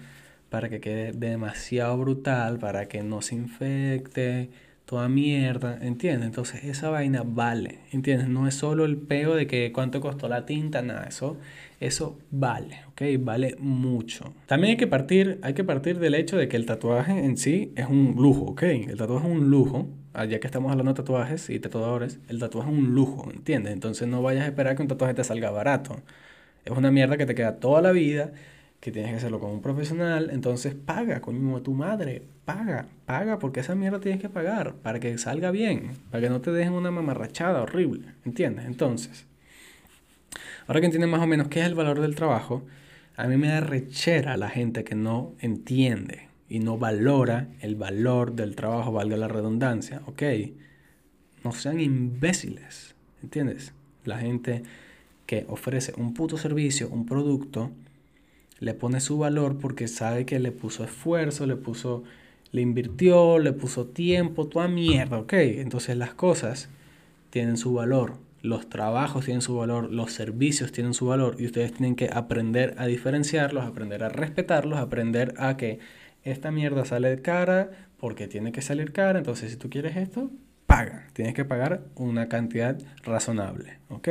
para 0.50 0.68
que 0.68 0.80
quede 0.80 1.12
demasiado 1.12 1.96
brutal, 1.96 2.58
para 2.58 2.88
que 2.88 3.04
no 3.04 3.22
se 3.22 3.36
infecte, 3.36 4.50
toda 4.84 5.08
mierda, 5.08 5.78
¿entiendes? 5.80 6.26
Entonces 6.26 6.64
esa 6.64 6.90
vaina 6.90 7.22
vale, 7.24 7.78
¿entiendes? 7.92 8.26
No 8.26 8.48
es 8.48 8.56
solo 8.56 8.84
el 8.84 8.96
peo 8.96 9.36
de 9.36 9.46
que 9.46 9.70
cuánto 9.72 10.00
costó 10.00 10.28
la 10.28 10.44
tinta, 10.44 10.82
nada, 10.82 11.04
eso, 11.04 11.36
eso 11.78 12.18
vale, 12.32 12.80
¿ok? 12.88 13.02
Vale 13.20 13.54
mucho. 13.60 14.34
También 14.46 14.72
hay 14.72 14.76
que, 14.76 14.88
partir, 14.88 15.38
hay 15.42 15.54
que 15.54 15.62
partir 15.62 16.00
del 16.00 16.16
hecho 16.16 16.36
de 16.36 16.48
que 16.48 16.56
el 16.56 16.66
tatuaje 16.66 17.12
en 17.12 17.36
sí 17.36 17.72
es 17.76 17.86
un 17.86 18.16
lujo, 18.18 18.46
¿ok? 18.46 18.62
El 18.64 18.98
tatuaje 18.98 19.28
es 19.28 19.32
un 19.32 19.48
lujo, 19.48 19.88
ya 20.14 20.40
que 20.40 20.46
estamos 20.46 20.70
hablando 20.70 20.92
de 20.92 20.96
tatuajes 20.96 21.50
y 21.50 21.58
tatuadores, 21.58 22.18
el 22.28 22.38
tatuaje 22.38 22.70
es 22.70 22.78
un 22.78 22.94
lujo, 22.94 23.30
¿entiendes? 23.30 23.72
Entonces 23.72 24.08
no 24.08 24.22
vayas 24.22 24.44
a 24.44 24.46
esperar 24.48 24.76
que 24.76 24.82
un 24.82 24.88
tatuaje 24.88 25.14
te 25.14 25.24
salga 25.24 25.50
barato. 25.50 25.96
Es 26.64 26.72
una 26.76 26.90
mierda 26.90 27.16
que 27.16 27.26
te 27.26 27.34
queda 27.34 27.56
toda 27.56 27.82
la 27.82 27.92
vida 27.92 28.32
que 28.82 28.90
tienes 28.90 29.12
que 29.12 29.18
hacerlo 29.18 29.38
con 29.38 29.52
un 29.52 29.62
profesional, 29.62 30.30
entonces 30.32 30.74
paga, 30.74 31.20
coño, 31.20 31.62
tu 31.62 31.72
madre, 31.72 32.22
paga, 32.44 32.88
paga, 33.06 33.38
porque 33.38 33.60
esa 33.60 33.76
mierda 33.76 34.00
tienes 34.00 34.20
que 34.20 34.28
pagar 34.28 34.74
para 34.74 34.98
que 34.98 35.16
salga 35.18 35.52
bien, 35.52 35.92
para 36.10 36.20
que 36.20 36.28
no 36.28 36.40
te 36.40 36.50
dejen 36.50 36.72
una 36.72 36.90
mamarrachada 36.90 37.62
horrible, 37.62 38.08
¿entiendes? 38.24 38.66
Entonces, 38.66 39.24
ahora 40.66 40.80
que 40.80 40.86
entiendes 40.86 41.08
más 41.08 41.22
o 41.22 41.28
menos 41.28 41.46
qué 41.46 41.60
es 41.60 41.66
el 41.66 41.76
valor 41.76 42.00
del 42.00 42.16
trabajo, 42.16 42.64
a 43.16 43.28
mí 43.28 43.36
me 43.36 43.46
da 43.48 43.60
rechera 43.60 44.36
la 44.36 44.48
gente 44.48 44.82
que 44.82 44.96
no 44.96 45.32
entiende 45.38 46.31
y 46.48 46.58
no 46.58 46.78
valora 46.78 47.48
el 47.60 47.76
valor 47.76 48.34
del 48.34 48.56
trabajo, 48.56 48.92
valga 48.92 49.16
la 49.16 49.28
redundancia, 49.28 50.02
¿ok? 50.06 50.22
No 51.44 51.52
sean 51.52 51.80
imbéciles, 51.80 52.94
¿entiendes? 53.22 53.72
La 54.04 54.18
gente 54.18 54.62
que 55.26 55.46
ofrece 55.48 55.94
un 55.96 56.14
puto 56.14 56.36
servicio, 56.36 56.88
un 56.88 57.06
producto, 57.06 57.70
le 58.60 58.74
pone 58.74 59.00
su 59.00 59.18
valor 59.18 59.58
porque 59.58 59.88
sabe 59.88 60.24
que 60.24 60.38
le 60.38 60.52
puso 60.52 60.84
esfuerzo, 60.84 61.46
le 61.46 61.56
puso, 61.56 62.04
le 62.52 62.60
invirtió, 62.60 63.38
le 63.38 63.52
puso 63.52 63.86
tiempo, 63.86 64.46
toda 64.46 64.68
mierda, 64.68 65.18
¿ok? 65.18 65.32
Entonces 65.32 65.96
las 65.96 66.14
cosas 66.14 66.68
tienen 67.30 67.56
su 67.56 67.72
valor, 67.72 68.18
los 68.42 68.68
trabajos 68.68 69.24
tienen 69.24 69.40
su 69.40 69.56
valor, 69.56 69.90
los 69.92 70.12
servicios 70.12 70.70
tienen 70.70 70.94
su 70.94 71.06
valor 71.06 71.36
y 71.38 71.46
ustedes 71.46 71.72
tienen 71.72 71.96
que 71.96 72.10
aprender 72.12 72.74
a 72.78 72.86
diferenciarlos, 72.86 73.64
aprender 73.64 74.04
a 74.04 74.10
respetarlos, 74.10 74.78
aprender 74.78 75.34
a 75.38 75.56
que 75.56 75.78
esta 76.24 76.50
mierda 76.50 76.84
sale 76.84 77.20
cara 77.22 77.70
porque 77.98 78.28
tiene 78.28 78.52
que 78.52 78.62
salir 78.62 78.92
cara, 78.92 79.18
entonces 79.18 79.50
si 79.52 79.56
tú 79.56 79.70
quieres 79.70 79.96
esto, 79.96 80.30
paga, 80.66 81.06
tienes 81.12 81.34
que 81.34 81.44
pagar 81.44 81.82
una 81.96 82.28
cantidad 82.28 82.78
razonable, 83.04 83.78
¿ok? 83.88 84.08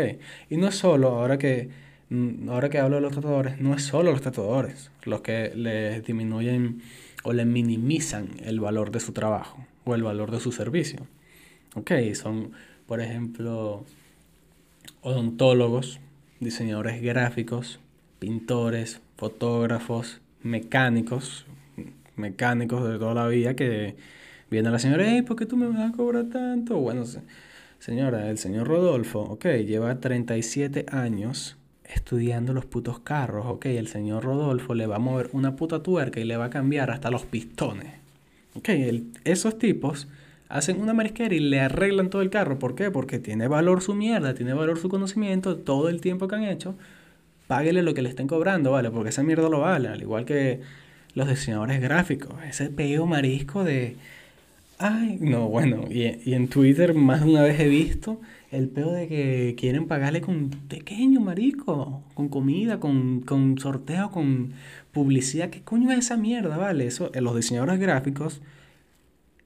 Y 0.49 0.57
no 0.57 0.67
es 0.67 0.75
solo 0.75 1.09
ahora 1.09 1.37
que 1.37 1.69
Mm, 2.11 2.49
ahora 2.49 2.69
que 2.69 2.77
hablo 2.77 2.97
de 2.97 3.01
los 3.01 3.15
tatuadores, 3.15 3.61
no 3.61 3.73
es 3.73 3.83
solo 3.83 4.11
los 4.11 4.21
tatuadores 4.21 4.91
los 5.03 5.21
que 5.21 5.53
les 5.55 6.05
disminuyen 6.05 6.81
o 7.23 7.31
le 7.31 7.45
minimizan 7.45 8.31
el 8.43 8.59
valor 8.59 8.91
de 8.91 8.99
su 8.99 9.13
trabajo 9.13 9.65
o 9.85 9.95
el 9.95 10.03
valor 10.03 10.29
de 10.29 10.41
su 10.41 10.51
servicio. 10.51 11.07
Ok, 11.73 11.91
son, 12.15 12.51
por 12.85 12.99
ejemplo, 12.99 13.85
odontólogos, 15.01 16.01
diseñadores 16.41 17.01
gráficos, 17.01 17.79
pintores, 18.19 18.99
fotógrafos, 19.15 20.19
mecánicos, 20.43 21.45
mecánicos 22.21 22.87
de 22.87 22.97
toda 22.97 23.13
la 23.13 23.27
vida 23.27 23.55
que 23.55 23.95
viene 24.49 24.69
la 24.69 24.79
señora, 24.79 25.05
hey, 25.07 25.23
¿por 25.23 25.35
qué 25.35 25.45
tú 25.45 25.57
me 25.57 25.67
vas 25.67 25.91
a 25.91 25.95
cobrar 25.95 26.25
tanto? 26.25 26.77
Bueno, 26.77 27.03
señora, 27.79 28.29
el 28.29 28.37
señor 28.37 28.67
Rodolfo, 28.67 29.21
ok, 29.21 29.45
lleva 29.65 29.99
37 29.99 30.85
años 30.89 31.57
estudiando 31.83 32.53
los 32.53 32.65
putos 32.65 32.99
carros, 32.99 33.45
ok, 33.47 33.65
el 33.65 33.87
señor 33.87 34.23
Rodolfo 34.23 34.75
le 34.75 34.87
va 34.87 34.97
a 34.97 34.99
mover 34.99 35.29
una 35.33 35.55
puta 35.55 35.83
tuerca 35.83 36.19
y 36.19 36.25
le 36.25 36.37
va 36.37 36.45
a 36.45 36.49
cambiar 36.49 36.91
hasta 36.91 37.11
los 37.11 37.25
pistones. 37.25 37.87
Ok, 38.55 38.69
esos 39.23 39.57
tipos 39.57 40.07
hacen 40.49 40.81
una 40.81 40.93
marisquera 40.93 41.33
y 41.33 41.39
le 41.39 41.61
arreglan 41.61 42.09
todo 42.09 42.21
el 42.21 42.29
carro. 42.29 42.59
¿Por 42.59 42.75
qué? 42.75 42.91
Porque 42.91 43.19
tiene 43.19 43.47
valor 43.47 43.81
su 43.81 43.93
mierda, 43.95 44.33
tiene 44.33 44.53
valor 44.53 44.77
su 44.77 44.89
conocimiento, 44.89 45.57
todo 45.57 45.89
el 45.89 46.01
tiempo 46.01 46.27
que 46.27 46.35
han 46.35 46.43
hecho. 46.43 46.75
Páguele 47.47 47.83
lo 47.83 47.93
que 47.93 48.01
le 48.01 48.09
estén 48.09 48.27
cobrando, 48.27 48.71
¿vale? 48.71 48.91
Porque 48.91 49.09
esa 49.09 49.23
mierda 49.23 49.49
lo 49.49 49.61
vale. 49.61 49.87
Al 49.87 50.01
igual 50.01 50.25
que 50.25 50.61
los 51.15 51.27
diseñadores 51.29 51.81
gráficos. 51.81 52.33
Ese 52.47 52.69
peo 52.69 53.05
marisco 53.05 53.63
de... 53.63 53.95
Ay, 54.77 55.17
no, 55.21 55.47
bueno. 55.47 55.85
Y, 55.89 56.33
en 56.33 56.47
Twitter 56.47 56.93
más 56.93 57.23
de 57.23 57.29
una 57.29 57.43
vez 57.43 57.59
he 57.59 57.67
visto 57.67 58.19
el 58.51 58.67
peo 58.67 58.91
de 58.91 59.07
que 59.07 59.55
quieren 59.57 59.87
pagarle 59.87 60.21
con 60.21 60.49
pequeño 60.49 61.19
marisco. 61.19 62.03
Con 62.15 62.29
comida, 62.29 62.79
con, 62.79 63.21
con 63.21 63.57
sorteo, 63.59 64.11
con 64.11 64.53
publicidad. 64.91 65.49
¿Qué 65.49 65.61
coño 65.61 65.91
es 65.91 65.99
esa 65.99 66.17
mierda, 66.17 66.57
vale? 66.57 66.87
Eso, 66.87 67.11
los 67.13 67.35
diseñadores 67.35 67.79
gráficos 67.79 68.41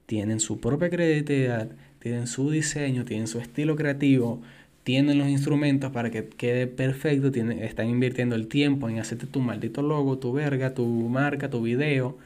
tienen 0.05 0.39
su 0.39 0.59
propia 0.59 0.89
creatividad, 0.89 1.69
tienen 1.99 2.27
su 2.27 2.49
diseño, 2.51 3.05
tienen 3.05 3.27
su 3.27 3.39
estilo 3.39 3.75
creativo, 3.75 4.41
tienen 4.85 5.17
los 5.17 5.27
instrumentos 5.27 5.91
para 5.91 6.11
que 6.11 6.29
quede 6.29 6.67
perfecto, 6.67 7.31
tienen, 7.31 7.59
están 7.63 7.89
invirtiendo 7.89 8.35
el 8.35 8.47
tiempo 8.47 8.87
en 8.87 8.99
hacerte 8.99 9.25
tu 9.25 9.41
maldito 9.41 9.81
logo, 9.81 10.19
tu 10.19 10.31
verga, 10.31 10.75
tu 10.75 10.85
marca, 10.85 11.49
tu 11.49 11.63
video. 11.63 12.17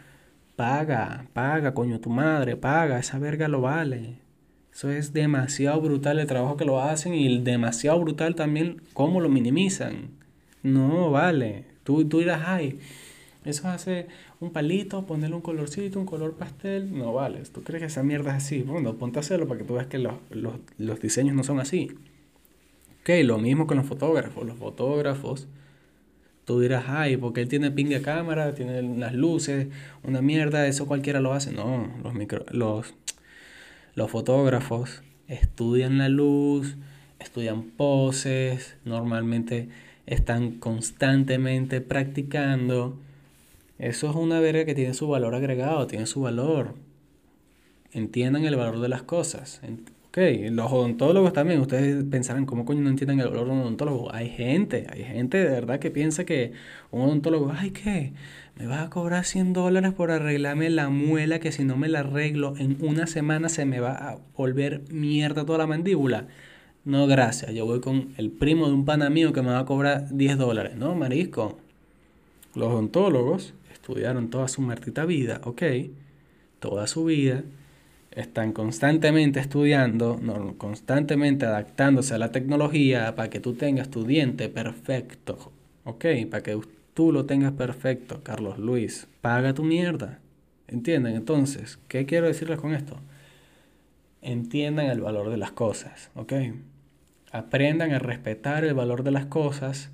Paga, 0.57 1.25
paga, 1.31 1.73
coño, 1.73 2.01
tu 2.01 2.09
madre, 2.09 2.57
paga, 2.57 2.99
esa 2.99 3.17
verga 3.17 3.47
lo 3.47 3.61
vale. 3.61 4.15
Eso 4.73 4.91
es 4.91 5.13
demasiado 5.13 5.79
brutal 5.79 6.19
el 6.19 6.27
trabajo 6.27 6.57
que 6.57 6.65
lo 6.65 6.81
hacen 6.81 7.13
y 7.13 7.39
demasiado 7.39 7.97
brutal 8.01 8.35
también 8.35 8.81
cómo 8.93 9.21
lo 9.21 9.29
minimizan. 9.29 10.09
No, 10.61 11.11
vale. 11.11 11.63
Tú, 11.85 12.05
tú 12.09 12.19
dirás, 12.19 12.41
ay, 12.45 12.77
eso 13.45 13.69
hace 13.69 14.07
un 14.41 14.51
palito, 14.51 15.05
ponerle 15.05 15.37
un 15.37 15.41
colorcito, 15.41 15.97
un 15.97 16.05
color 16.05 16.33
pastel. 16.33 16.91
No 16.97 17.13
vale. 17.13 17.41
¿Tú 17.53 17.63
crees 17.63 17.81
que 17.81 17.87
esa 17.87 18.03
mierda 18.03 18.31
es 18.31 18.43
así? 18.43 18.63
Bueno, 18.63 18.95
ponte 18.95 19.19
a 19.19 19.21
hacerlo 19.21 19.47
para 19.47 19.59
que 19.59 19.65
tú 19.65 19.75
veas 19.75 19.87
que 19.87 19.97
los, 19.97 20.15
los, 20.77 20.99
diseños 20.99 21.35
no 21.35 21.45
son 21.45 21.61
así. 21.61 21.91
Ok, 23.09 23.23
lo 23.23 23.39
mismo 23.39 23.65
con 23.65 23.77
los 23.77 23.87
fotógrafos. 23.87 24.45
Los 24.45 24.57
fotógrafos, 24.57 25.47
tú 26.45 26.59
dirás, 26.59 26.85
ay, 26.89 27.17
porque 27.17 27.41
él 27.41 27.47
tiene 27.47 27.71
ping 27.71 27.87
de 27.87 28.03
cámara, 28.03 28.53
tiene 28.53 28.83
las 28.83 29.15
luces, 29.15 29.67
una 30.03 30.21
mierda, 30.21 30.67
eso 30.67 30.85
cualquiera 30.85 31.19
lo 31.19 31.33
hace. 31.33 31.51
No, 31.51 31.91
los, 32.03 32.13
micro, 32.13 32.45
los, 32.51 32.93
los 33.95 34.11
fotógrafos 34.11 35.01
estudian 35.27 35.97
la 35.97 36.07
luz, 36.07 36.75
estudian 37.17 37.63
poses, 37.63 38.77
normalmente 38.85 39.69
están 40.05 40.59
constantemente 40.59 41.81
practicando 41.81 42.99
eso 43.79 44.09
es 44.09 44.15
una 44.15 44.39
verga 44.39 44.65
que 44.65 44.75
tiene 44.75 44.93
su 44.93 45.07
valor 45.07 45.33
agregado, 45.33 45.87
tiene 45.87 46.05
su 46.05 46.21
valor. 46.21 46.75
Entiendan 47.91 48.45
el 48.45 48.55
valor 48.55 48.81
de 48.81 48.89
las 48.89 49.01
cosas. 49.01 49.61
Los 50.51 50.69
odontólogos 50.69 51.31
también, 51.31 51.61
ustedes 51.61 52.03
pensarán, 52.03 52.45
¿cómo 52.45 52.65
coño 52.65 52.81
no 52.81 52.89
entienden 52.89 53.21
el 53.21 53.29
valor 53.29 53.45
de 53.45 53.51
un 53.53 53.61
odontólogo? 53.61 54.13
Hay 54.13 54.27
gente, 54.29 54.85
hay 54.89 55.05
gente 55.05 55.37
de 55.37 55.49
verdad 55.49 55.79
que 55.79 55.91
piensa 55.91 56.25
que 56.25 56.51
un 56.91 57.03
odontólogo, 57.03 57.53
ay, 57.55 57.71
¿qué? 57.71 58.11
Me 58.57 58.67
vas 58.67 58.85
a 58.85 58.89
cobrar 58.89 59.23
100 59.23 59.53
dólares 59.53 59.93
por 59.93 60.11
arreglarme 60.11 60.69
la 60.69 60.89
muela 60.89 61.39
que 61.39 61.53
si 61.53 61.63
no 61.63 61.77
me 61.77 61.87
la 61.87 62.01
arreglo 62.01 62.55
en 62.57 62.75
una 62.81 63.07
semana 63.07 63.47
se 63.47 63.63
me 63.63 63.79
va 63.79 63.93
a 63.93 64.17
volver 64.35 64.81
mierda 64.91 65.45
toda 65.45 65.59
la 65.59 65.67
mandíbula. 65.67 66.27
No, 66.83 67.07
gracias, 67.07 67.53
yo 67.53 67.65
voy 67.65 67.79
con 67.79 68.13
el 68.17 68.29
primo 68.29 68.67
de 68.67 68.73
un 68.73 68.83
pana 68.83 69.09
mío 69.09 69.31
que 69.31 69.41
me 69.41 69.51
va 69.51 69.59
a 69.59 69.65
cobrar 69.65 70.09
10 70.11 70.37
dólares. 70.37 70.75
No, 70.75 70.95
marisco. 70.95 71.59
Los 72.55 72.73
odontólogos 72.73 73.53
estudiaron 73.71 74.29
toda 74.29 74.49
su 74.49 74.61
martita 74.61 75.05
vida, 75.05 75.39
ok, 75.45 75.63
toda 76.59 76.87
su 76.87 77.05
vida, 77.05 77.43
están 78.19 78.51
constantemente 78.51 79.39
estudiando, 79.39 80.19
constantemente 80.57 81.45
adaptándose 81.45 82.13
a 82.13 82.17
la 82.17 82.31
tecnología 82.31 83.15
para 83.15 83.29
que 83.29 83.39
tú 83.39 83.53
tengas 83.53 83.89
tu 83.89 84.03
diente 84.05 84.49
perfecto, 84.49 85.51
ok, 85.85 86.05
para 86.29 86.43
que 86.43 86.59
tú 86.93 87.11
lo 87.13 87.25
tengas 87.25 87.53
perfecto, 87.53 88.21
Carlos 88.23 88.59
Luis, 88.59 89.07
paga 89.21 89.53
tu 89.53 89.63
mierda, 89.63 90.19
¿entienden? 90.67 91.15
Entonces, 91.15 91.79
¿qué 91.87 92.05
quiero 92.05 92.27
decirles 92.27 92.59
con 92.59 92.73
esto? 92.73 92.99
Entiendan 94.21 94.87
el 94.87 94.99
valor 94.99 95.29
de 95.29 95.37
las 95.37 95.51
cosas, 95.51 96.11
ok, 96.15 96.33
aprendan 97.31 97.93
a 97.93 97.99
respetar 97.99 98.65
el 98.65 98.73
valor 98.73 99.03
de 99.03 99.11
las 99.11 99.27
cosas, 99.27 99.91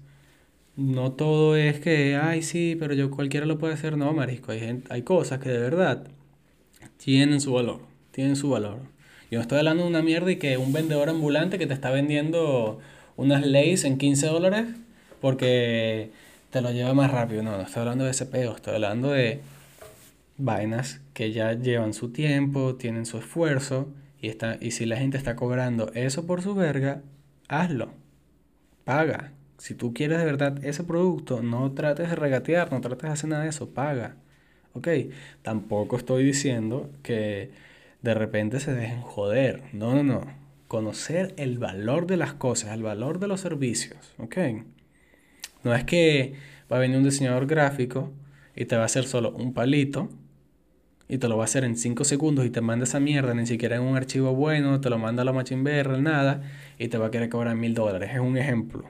no 0.76 1.12
todo 1.14 1.56
es 1.56 1.80
que, 1.80 2.16
ay, 2.16 2.42
sí, 2.42 2.76
pero 2.80 2.94
yo 2.96 3.12
cualquiera 3.12 3.46
lo 3.46 3.58
puede 3.58 3.76
hacer. 3.76 3.98
No, 3.98 4.12
marisco, 4.14 4.52
hay, 4.52 4.84
hay 4.90 5.02
cosas 5.04 5.40
que 5.40 5.50
de 5.50 5.60
verdad 5.60 6.08
tienen 6.98 7.40
su 7.40 7.54
valor, 7.54 7.82
tienen 8.16 8.38
su 8.38 8.50
valor. 8.50 8.80
Yo 9.30 9.42
estoy 9.42 9.58
hablando 9.58 9.84
de 9.84 9.90
una 9.90 10.02
mierda 10.02 10.32
y 10.32 10.38
que 10.38 10.58
un 10.58 10.72
vendedor 10.72 11.10
ambulante 11.10 11.60
que 11.60 11.68
te 11.68 11.74
está 11.74 11.92
vendiendo 11.92 12.80
unas 13.18 13.46
leyes 13.46 13.84
en 13.84 13.98
15 13.98 14.28
dólares 14.28 14.68
porque 15.20 16.12
te 16.50 16.62
lo 16.62 16.72
lleva 16.72 16.94
más 16.94 17.12
rápido. 17.12 17.44
No, 17.44 17.58
no 17.58 17.64
estoy 17.64 17.82
hablando 17.82 18.06
de 18.06 18.12
ese 18.12 18.26
peo, 18.26 18.56
estoy 18.56 18.76
hablando 18.76 19.12
de 19.12 19.42
vainas 20.38 21.02
que 21.14 21.34
ya 21.34 21.54
llevan 21.54 21.94
su 21.94 22.14
tiempo, 22.14 22.76
tienen 22.76 23.06
su 23.06 23.18
esfuerzo 23.18 23.90
y, 24.22 24.30
está, 24.30 24.58
y 24.62 24.72
si 24.72 24.86
la 24.86 24.96
gente 24.96 25.18
está 25.18 25.36
cobrando 25.36 25.92
eso 25.94 26.26
por 26.26 26.42
su 26.42 26.56
verga, 26.56 27.02
hazlo. 27.50 27.90
Paga. 28.86 29.34
Si 29.58 29.74
tú 29.74 29.94
quieres 29.94 30.20
de 30.20 30.26
verdad 30.26 30.64
ese 30.64 30.86
producto, 30.86 31.42
no 31.42 31.74
trates 31.74 32.10
de 32.10 32.16
regatear, 32.16 32.72
no 32.72 32.80
trates 32.80 33.04
de 33.04 33.10
hacer 33.10 33.30
nada 33.30 33.44
de 33.44 33.50
eso, 33.50 33.72
paga. 33.72 34.16
¿Ok? 34.74 34.88
Tampoco 35.42 35.98
estoy 35.98 36.24
diciendo 36.24 36.90
que 37.04 37.65
de 38.06 38.14
repente 38.14 38.60
se 38.60 38.72
dejen 38.72 39.02
joder. 39.02 39.64
No, 39.74 39.96
no, 39.96 40.04
no. 40.04 40.22
Conocer 40.68 41.34
el 41.38 41.58
valor 41.58 42.06
de 42.06 42.18
las 42.18 42.34
cosas, 42.34 42.72
el 42.74 42.84
valor 42.84 43.20
de 43.20 43.28
los 43.28 43.42
servicios. 43.42 44.14
¿Ok? 44.20 44.38
No 45.64 45.74
es 45.74 45.84
que 45.84 46.36
va 46.72 46.78
a 46.78 46.80
venir 46.80 46.98
un 46.98 47.04
diseñador 47.04 47.48
gráfico 47.48 48.14
y 48.56 48.66
te 48.66 48.76
va 48.76 48.84
a 48.84 48.86
hacer 48.86 49.06
solo 49.06 49.32
un 49.32 49.54
palito 49.54 50.10
y 51.08 51.18
te 51.18 51.28
lo 51.28 51.36
va 51.36 51.44
a 51.44 51.46
hacer 51.46 51.64
en 51.64 51.76
5 51.76 52.04
segundos 52.04 52.46
y 52.46 52.52
te 52.52 52.62
manda 52.62 52.84
esa 52.84 53.00
mierda, 53.00 53.34
ni 53.34 53.48
siquiera 53.48 53.76
en 53.78 53.82
un 53.82 53.98
archivo 53.98 54.36
bueno, 54.36 54.80
te 54.82 54.90
lo 54.92 55.00
manda 55.00 55.24
a 55.24 55.26
la 55.26 55.34
Machine 55.34 55.84
nada, 56.00 56.42
y 56.78 56.88
te 56.88 56.98
va 56.98 57.08
a 57.08 57.12
querer 57.12 57.30
cobrar 57.30 57.56
mil 57.56 57.74
dólares. 57.74 58.12
Es 58.14 58.20
un 58.20 58.38
ejemplo 58.38 58.86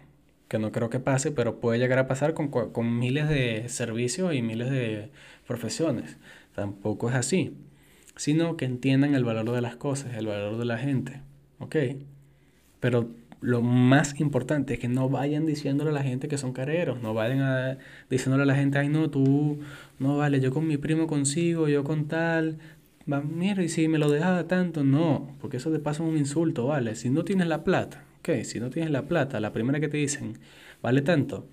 que 0.49 0.59
no 0.59 0.71
creo 0.71 0.89
que 0.89 0.99
pase, 0.99 1.31
pero 1.31 1.59
puede 1.61 1.79
llegar 1.79 1.99
a 1.99 2.07
pasar 2.07 2.33
con, 2.33 2.49
con 2.49 2.99
miles 2.99 3.29
de 3.29 3.67
servicios 3.69 4.33
y 4.33 4.41
miles 4.41 4.69
de 4.69 5.09
profesiones. 5.47 6.17
Tampoco 6.53 7.09
es 7.09 7.15
así, 7.15 7.57
sino 8.15 8.57
que 8.57 8.65
entiendan 8.65 9.15
el 9.15 9.23
valor 9.23 9.51
de 9.51 9.61
las 9.61 9.75
cosas, 9.75 10.13
el 10.15 10.27
valor 10.27 10.57
de 10.57 10.65
la 10.65 10.77
gente, 10.77 11.21
¿ok? 11.59 11.75
Pero 12.79 13.09
lo 13.41 13.61
más 13.61 14.19
importante 14.19 14.75
es 14.75 14.79
que 14.79 14.87
no 14.87 15.09
vayan 15.09 15.45
diciéndole 15.45 15.91
a 15.91 15.93
la 15.93 16.03
gente 16.03 16.27
que 16.27 16.37
son 16.37 16.53
careros, 16.53 17.01
no 17.01 17.13
vayan 17.13 17.41
a, 17.41 17.77
diciéndole 18.09 18.43
a 18.43 18.45
la 18.45 18.55
gente, 18.55 18.77
ay 18.79 18.89
no, 18.89 19.09
tú, 19.09 19.59
no 19.99 20.17
vale, 20.17 20.39
yo 20.39 20.51
con 20.51 20.67
mi 20.67 20.77
primo 20.77 21.07
consigo, 21.07 21.67
yo 21.67 21.83
con 21.83 22.07
tal, 22.07 22.57
va, 23.11 23.21
mira, 23.21 23.63
y 23.63 23.69
si 23.69 23.87
me 23.87 23.97
lo 23.99 24.09
dejas 24.09 24.47
tanto, 24.47 24.83
no, 24.83 25.35
porque 25.41 25.57
eso 25.57 25.71
te 25.71 25.79
pasa 25.79 26.03
un 26.03 26.17
insulto, 26.17 26.67
¿vale? 26.67 26.95
Si 26.95 27.09
no 27.09 27.23
tienes 27.23 27.47
la 27.47 27.63
plata, 27.63 28.03
Ok, 28.25 28.43
si 28.43 28.59
no 28.59 28.71
tienes 28.71 28.89
la 28.89 29.03
plata, 29.07 29.39
la 29.39 29.53
primera 29.53 29.79
que 29.79 29.87
te 29.87 29.97
dicen 29.97 30.39
vale 30.81 31.03
tanto, 31.03 31.47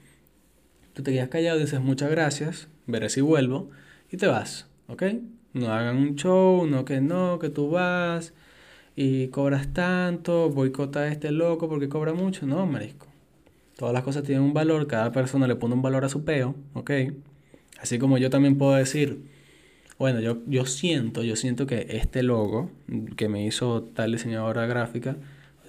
tú 0.95 1.03
te 1.03 1.13
quedas 1.13 1.29
callado 1.29 1.59
dices 1.59 1.81
muchas 1.81 2.11
gracias, 2.11 2.69
veré 2.87 3.11
si 3.11 3.21
vuelvo 3.21 3.69
y 4.11 4.17
te 4.17 4.27
vas, 4.27 4.69
¿ok? 4.89 5.03
No 5.55 5.73
hagan 5.73 5.97
un 5.97 6.17
show, 6.17 6.67
no 6.67 6.85
que 6.85 7.01
no, 7.01 7.39
que 7.39 7.51
tú 7.51 7.71
vas 7.71 8.33
y 8.97 9.29
cobras 9.29 9.73
tanto, 9.73 10.51
boicota 10.51 11.01
a 11.01 11.09
este 11.09 11.31
loco 11.31 11.69
porque 11.69 11.89
cobra 11.89 12.15
mucho, 12.15 12.47
no, 12.47 12.67
marisco. 12.67 13.07
Todas 13.77 13.95
las 13.95 14.03
cosas 14.05 14.23
tienen 14.23 14.45
un 14.45 14.55
valor, 14.55 14.87
cada 14.87 15.13
persona 15.13 15.47
le 15.47 15.57
pone 15.57 15.75
un 15.75 15.83
valor 15.83 16.05
a 16.05 16.09
su 16.09 16.25
peo, 16.25 16.55
¿ok? 16.75 16.91
Así 17.81 17.99
como 17.99 18.19
yo 18.19 18.31
también 18.31 18.59
puedo 18.59 18.75
decir, 18.75 19.25
bueno, 19.99 20.21
yo, 20.21 20.39
yo 20.47 20.67
siento, 20.67 21.23
yo 21.23 21.37
siento 21.37 21.67
que 21.67 21.87
este 21.91 22.23
logo 22.23 22.71
que 23.17 23.29
me 23.29 23.45
hizo 23.47 23.83
tal 23.83 24.13
diseñadora 24.13 24.67
gráfica, 24.67 25.17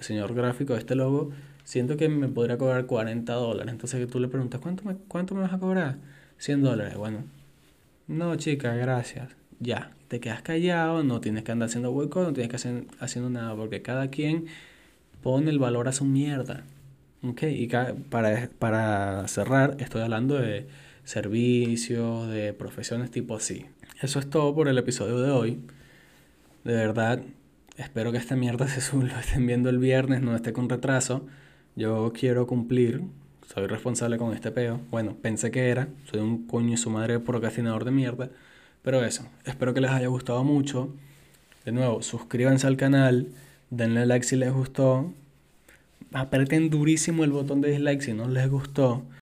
señor 0.00 0.34
gráfico 0.34 0.76
este 0.76 0.94
logo, 0.94 1.30
siento 1.64 1.96
que 1.96 2.08
me 2.08 2.28
podría 2.28 2.58
cobrar 2.58 2.86
40 2.86 3.32
dólares. 3.32 3.72
Entonces 3.72 4.08
tú 4.08 4.20
le 4.20 4.28
preguntas, 4.28 4.60
¿cuánto 4.60 4.84
me, 4.84 4.96
cuánto 5.08 5.34
me 5.34 5.42
vas 5.42 5.52
a 5.52 5.58
cobrar? 5.58 5.98
100 6.38 6.62
dólares. 6.62 6.96
Bueno, 6.96 7.24
no, 8.06 8.36
chica, 8.36 8.74
gracias. 8.74 9.43
Ya, 9.60 9.92
te 10.08 10.20
quedas 10.20 10.42
callado, 10.42 11.02
no 11.04 11.20
tienes 11.20 11.44
que 11.44 11.52
andar 11.52 11.68
haciendo 11.68 11.92
boicot, 11.92 12.26
no 12.26 12.32
tienes 12.32 12.50
que 12.50 12.56
hacer 12.56 12.84
haciendo 13.00 13.30
nada, 13.30 13.54
porque 13.56 13.82
cada 13.82 14.08
quien 14.08 14.46
pone 15.22 15.50
el 15.50 15.58
valor 15.58 15.88
a 15.88 15.92
su 15.92 16.04
mierda. 16.04 16.64
Ok, 17.22 17.44
y 17.44 17.68
para, 18.10 18.48
para 18.58 19.26
cerrar, 19.28 19.76
estoy 19.80 20.02
hablando 20.02 20.34
de 20.36 20.66
servicios, 21.04 22.28
de 22.28 22.52
profesiones 22.52 23.10
tipo 23.10 23.36
así. 23.36 23.66
Eso 24.02 24.18
es 24.18 24.28
todo 24.28 24.54
por 24.54 24.68
el 24.68 24.76
episodio 24.78 25.20
de 25.20 25.30
hoy. 25.30 25.60
De 26.64 26.74
verdad, 26.74 27.22
espero 27.76 28.12
que 28.12 28.18
esta 28.18 28.36
mierda 28.36 28.68
se 28.68 28.96
lo 28.96 29.06
estén 29.06 29.46
viendo 29.46 29.70
el 29.70 29.78
viernes, 29.78 30.22
no 30.22 30.34
esté 30.36 30.52
con 30.52 30.68
retraso. 30.68 31.26
Yo 31.76 32.12
quiero 32.14 32.46
cumplir, 32.46 33.02
soy 33.52 33.66
responsable 33.66 34.18
con 34.18 34.34
este 34.34 34.50
peo. 34.50 34.80
Bueno, 34.90 35.16
pensé 35.20 35.50
que 35.50 35.68
era, 35.70 35.88
soy 36.10 36.20
un 36.20 36.46
coño 36.46 36.74
y 36.74 36.76
su 36.76 36.90
madre 36.90 37.20
procrastinador 37.20 37.84
de 37.84 37.90
mierda. 37.90 38.30
Pero 38.84 39.02
eso, 39.02 39.26
espero 39.46 39.72
que 39.72 39.80
les 39.80 39.90
haya 39.90 40.08
gustado 40.08 40.44
mucho. 40.44 40.90
De 41.64 41.72
nuevo, 41.72 42.02
suscríbanse 42.02 42.66
al 42.66 42.76
canal, 42.76 43.28
denle 43.70 44.04
like 44.04 44.26
si 44.26 44.36
les 44.36 44.52
gustó, 44.52 45.10
aprieten 46.12 46.68
durísimo 46.68 47.24
el 47.24 47.32
botón 47.32 47.62
de 47.62 47.70
dislike 47.70 48.02
si 48.02 48.12
no 48.12 48.28
les 48.28 48.50
gustó. 48.50 49.02